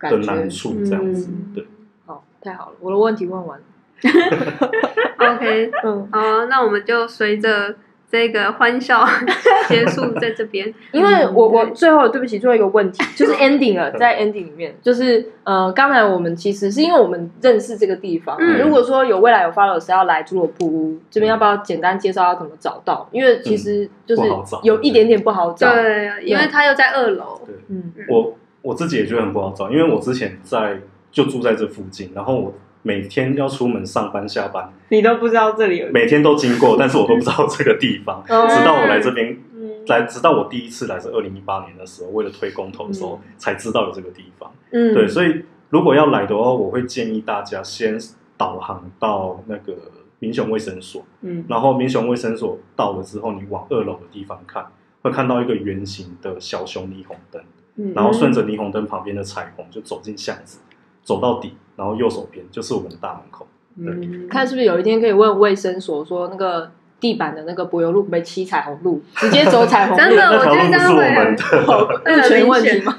[0.00, 1.66] 的难处，这样子嗯，对。
[2.06, 3.64] 好，太好了，我的问题问完了。
[5.36, 7.76] OK，嗯，好啊，那我们就随着
[8.14, 9.04] 这个欢笑
[9.66, 10.72] 结束在这边。
[10.92, 23.08] 因为我我最后对不起，最后一个问题 就是 ending 了，在 ending 里面，就是呃，刚才我们其实是因为我们认识这个地方，嗯如果说有未来有 followers 要来侏罗布屋这边，要不要简单介绍要怎么找到？
[23.10, 24.22] 因为其实就是
[24.62, 25.74] 有一点点不好找。
[25.74, 27.40] 对，因为他又在二楼。
[27.44, 30.78] 对嗯我我自己也觉得很不好找，因为我之前在
[31.10, 32.54] 就住在这附近，然后我
[32.86, 38.46] 每天要出门上班下班，你都不知道这里有每天都经过，但是我都不知道这个地方，哦。
[38.46, 39.84] 直到我来这边嗯。
[39.86, 44.52] 来，直到我第一次来是二零一八年的时候，为了推公投的时候、才知道有这个地方。
[44.70, 47.98] 嗯，对，所以如果要来的话，我会建议大家先
[48.36, 49.72] 导航到那个
[50.18, 51.42] 民雄卫生所，嗯。
[51.48, 54.66] 然后民雄卫生所到了之后，你往二楼的地方看，
[55.00, 57.42] 会看到一个圆形的小熊霓虹灯，
[57.76, 57.92] 嗯。
[57.94, 60.60] 然后顺着霓虹灯旁边的彩虹就走进巷子，
[61.02, 63.46] 走到底，然后右手边就是我们的大门口。
[63.76, 66.70] 嗯看是不是有一天可以问卫生所说那个
[67.00, 70.02] 地板的那个柏油路可不可以漆彩虹路，直接走彩虹路？
[70.02, 72.96] 真的我觉得这样路是我会们的， 路权问题吗？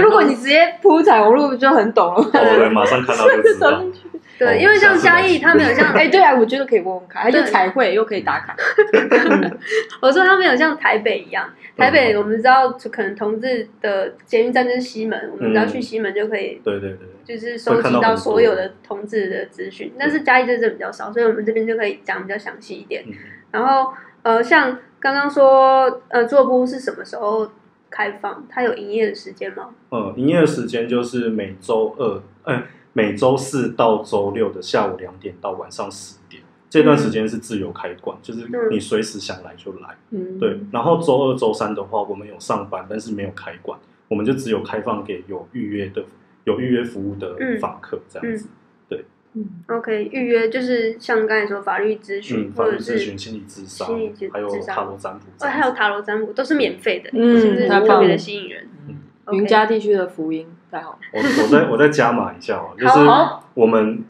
[0.00, 2.20] 如果你直接铺彩虹路就很懂了。
[2.20, 3.82] 我们马上看到就知道。
[4.38, 8.56] 对，哦因为像嘉义，他没有 像哎，对啊，我觉得可以问问看，它就彩绘又可以打卡。
[10.00, 19.92] 我说他没有像台北一样，台北我们知道可能同志的捷运站就是西门，我们只要去西门就可以，对对对，就是收集到所有的同志的资讯。
[19.98, 23.02] 但是嘉义这真的比较少，所以我们这边就可以讲比较详细一点。
[23.06, 23.12] 嗯
[23.50, 23.90] 然后
[24.22, 27.50] 呃，像刚刚说呃，做布是什么时候
[27.88, 28.46] 开放？
[28.46, 29.70] 它有营业的时间吗？
[29.88, 32.62] 呃，营业的时间就是每周二，呃，
[32.98, 39.96] 每周四到周六的下午两点到晚上十点，这段时间是自由开馆，就是你随时想来就来。
[40.10, 40.36] 嗯。
[40.40, 46.04] 对，然后周二、周三的话，我们有上班，但是没有开馆，我们就只有开放给有预约的、
[46.42, 48.48] 有预约服务的嗯访客这样子。
[49.68, 58.66] OK，预约就是像刚才说法律咨询、嗯，法或者是律咨询、心理咨商心理咨，还有塔罗占卜还有塔罗占卜都是免费的，嗯特别的吸引人？
[59.30, 62.98] 云嘉地区的福音太好，我我再我再加码一下哦，就是
[63.54, 64.04] 我们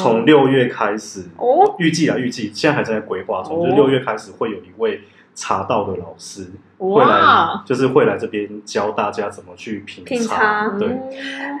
[0.00, 1.74] 从六月开始，哦。
[1.78, 5.02] 预计啊预计，现在还在规划中，哦就是六月开始会有一位
[5.34, 10.88] 茶道的老师会来，，就是会来这边教大家怎么去品品茶对。
[10.88, 11.60] 嗯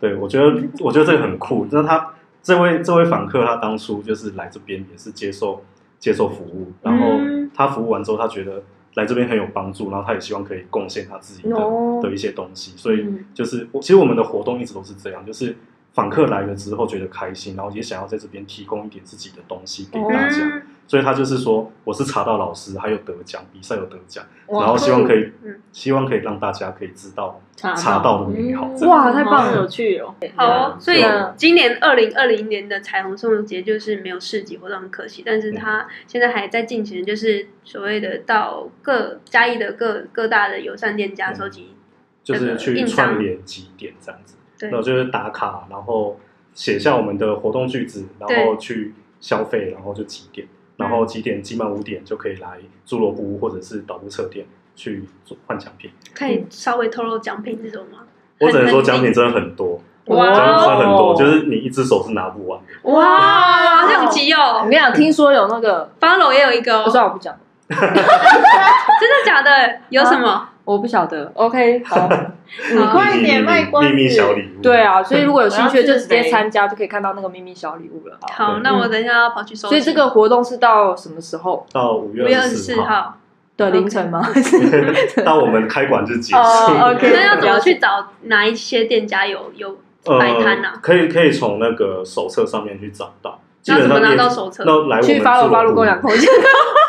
[0.00, 1.66] 对，我觉得我觉得这个很酷。
[1.72, 5.64] 那他这位这位访客，他当初就是来这边也是接受
[5.98, 7.50] 接受服务，然后嗯。
[7.52, 8.62] 他服务完之后，他觉得
[8.94, 12.00] 来这边很有帮助，然后他也希望可以贡献他自己的、哦。
[12.02, 13.24] 的一些东西，所以嗯。
[13.34, 15.56] 就是我其实我们的活动一直都是这样，就是
[15.94, 28.68] 访客来了之后觉得开心，然后也想要在这边提供一点自己的东西给大家，嗯所以他就是说我是茶道老师，还有得奖，比赛有得奖，然后希望可以、嗯希望可以让大家可以知道茶道的美好。
[28.70, 30.14] 嗯哇太棒了有趣哦！
[30.36, 35.22] 好哦，所以嗯今年二零二零年的彩虹生活节就是没有市集活动，很可惜。
[35.24, 41.74] 但是他现在还在进行，就是所谓的到各嘉义的各各大的友善店家嗯收集，
[42.22, 46.18] 就是去串联几点这样子，对然后就是打卡，然后
[46.52, 55.90] 写下我们的活动句子，然后去消费，然后就几点，然后几点集满五点就可以来侏罗屋或者是导入车店去做换奖品。
[56.14, 57.98] 可以稍微透露奖品是什么吗？
[58.40, 62.90] 我只能说很奖品真的很多，哇奖品真的很多，哦就是你一只手是拿不完的。
[62.90, 64.70] 哇，好想急哦我跟！
[64.70, 67.34] 你讲，听说有那个，八楼也有一个哦，不知道我不讲，
[67.68, 69.78] 真的假的？
[69.88, 70.48] 有什么？
[70.64, 71.30] 我不晓得。
[71.34, 72.08] OK， 好，
[72.72, 74.62] 你快点卖关子秘密小礼物。
[74.62, 78.18] 对，啊，所以如果有兴趣，就直接参加，就可以看到那个秘密小礼物了。
[78.32, 79.68] 好，那我等一下要跑去收。
[79.68, 83.18] 所以这个活动是到什么时候到五五月二十月二十四四号，
[83.56, 84.26] 的凌晨吗？
[85.24, 86.40] 到我们开馆日结束。
[86.40, 90.80] 哦，OK 那要怎么去找哪一些店家有有摆摊啊呃，？
[90.80, 93.38] 可以可以从那个手册上面去找到。
[93.62, 94.62] 基那怎么拿店到手册？
[94.66, 96.20] 那来我们去发自我部路发路共享空间。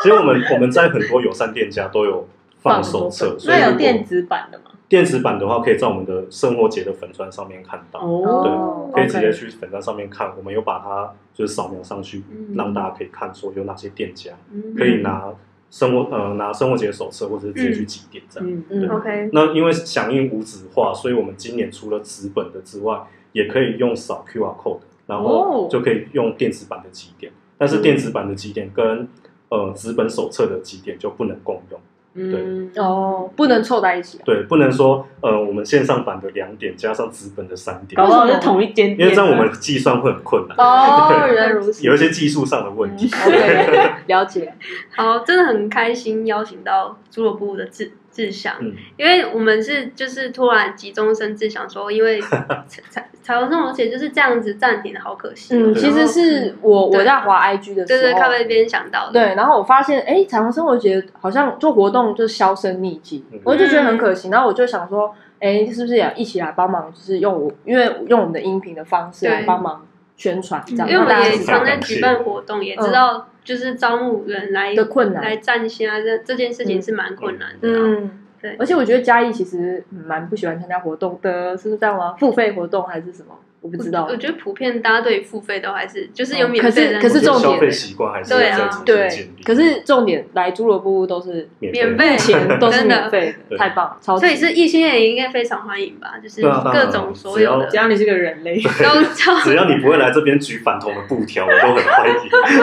[0.02, 2.28] 其实我们我们在很多友善店家都有
[2.72, 4.64] 放手册，那有电子版的吗？
[4.88, 8.00] 电子版的话，可以在我们的生活节的粉砖上面看到。
[8.00, 15.24] 哦对，可以直接去粉砖上面看，我们有把它就是扫描上去，嗯让大家可以看说有哪些店家嗯可以拿
[15.70, 18.48] 生活呃拿生活节手册，或者是直接去集点这样。
[18.48, 23.00] 嗯嗯对 OK，那因为响应无纸化，所以我们今年除了纸本的之外，
[23.32, 27.32] 也可以用扫 QR code，然后哦就可以用电子版的集点。
[27.58, 29.08] 但是电子版的集点跟
[29.48, 31.80] 呃纸本手册的集点就不能共用。
[32.16, 34.22] 嗯，哦，不能凑在一起啊。
[34.24, 40.56] 对，不能说呃我们线上版的两点加上纸本的三点搞，不好是同一间店，因为这样我们计算会很困难。
[40.56, 41.84] 哦， 原来如此。
[41.84, 43.06] 有一些技术上的问题。
[43.06, 44.52] OK，了解。
[44.94, 55.66] 好，真的很开心邀请到俱乐部的志志祥，嗯，因为我们是就是突然急中生智，想说因为彩彩彩虹生活节就是这样子暂停的，好可惜哦。
[55.66, 59.12] 嗯，其实是我我在滑 IG 的时候，对对，咖啡边想到的。
[59.12, 64.30] 对，然后我发现，哎，彩虹生活节好像做活动就销声匿迹嗯，我就觉得很可惜。
[64.30, 69.86] 然后我就想说，哎，是不是也一起来帮忙，就是用我，因为用我们的音频的方式来帮忙
[70.16, 77.80] 宣传，这样因为我们也常在举办活动，也知道就是招募人来的困难来站线啊，这这件事情是蛮困难的啊。
[77.82, 78.10] 嗯，
[78.40, 82.14] 对而且我觉得嘉义其实蛮不喜欢参加活动的，是不是这样吗？
[82.18, 83.38] 付费活动还是什么？
[83.60, 84.12] 我不知道我。
[84.12, 102.14] 我觉得普遍大家对于付费都还是就是有哦可是免费的，可是重点消费习惯还是要对啊再重新对建立。，可是重点来侏罗部都是免免费目前 都是真的免费的，太棒了，超所以是异性恋也应该非常欢迎吧，就是各种所有的只只要你是个人类，都超只要你不会来这边举反同的布条，我都很欢迎。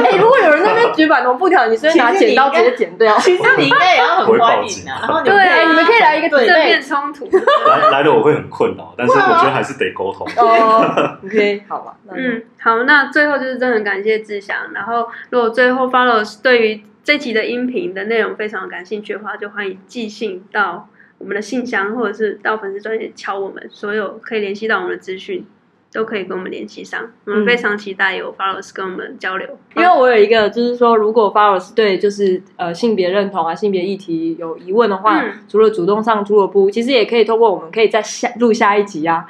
[0.04, 3.18] 哎、如果有人在那边举反同布条，你是不是拿剪刀直接剪掉？
[3.20, 5.00] 其实你应该也要很欢迎啊。
[5.02, 7.30] 然后你们对你们可以来一个对正面冲突。
[7.68, 10.28] 来来了我会很困扰，但是我觉得还是得沟通。
[10.38, 10.90] 哦。
[11.26, 14.74] OK， 好吧，嗯，好，那最后就是真的很感谢志祥。
[14.74, 20.88] 然后，如果最后 follow 对于这集的音频的内容非常感兴趣的话，就欢迎寄信到
[21.18, 25.46] 我们的信箱，或者是到粉丝专业敲我们，所有可以联系到我们的资讯
[25.94, 27.10] 都可以跟我们联系上。
[27.26, 39.26] 我们嗯非常期待有 followers 跟我们交流，因为我有一个，就是说，如果 followers 对就是呃性别认同啊、性别议题有疑问的话，嗯除了主动上侏罗部，其实也可以透过我们可以再下录下一集啊。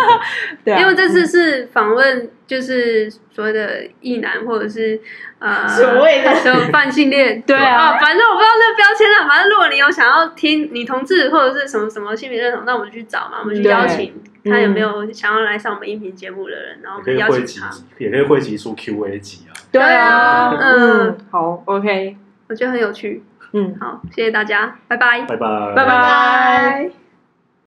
[0.64, 5.00] 对啊，因为这次是访问，就是所谓的异男或者是
[5.38, 9.28] 呃所谓的就泛性恋， 对啊反正我不知道那个标签了。
[9.28, 14.12] 反正如果你有想要听女同志或者是什么什么性别认同，那我们就去找嘛，我们去邀请
[14.46, 19.52] 嗯看有没有想要来上我们音频节目的人，然后我们邀也可以汇集请他。，也可以汇集出 Q&A 集啊。
[19.70, 22.16] 对啊，嗯，好，OK，
[22.48, 23.22] 我觉得很有趣。
[23.52, 25.22] 嗯，好，谢谢大家，拜拜。
[25.22, 27.05] 拜拜，拜拜。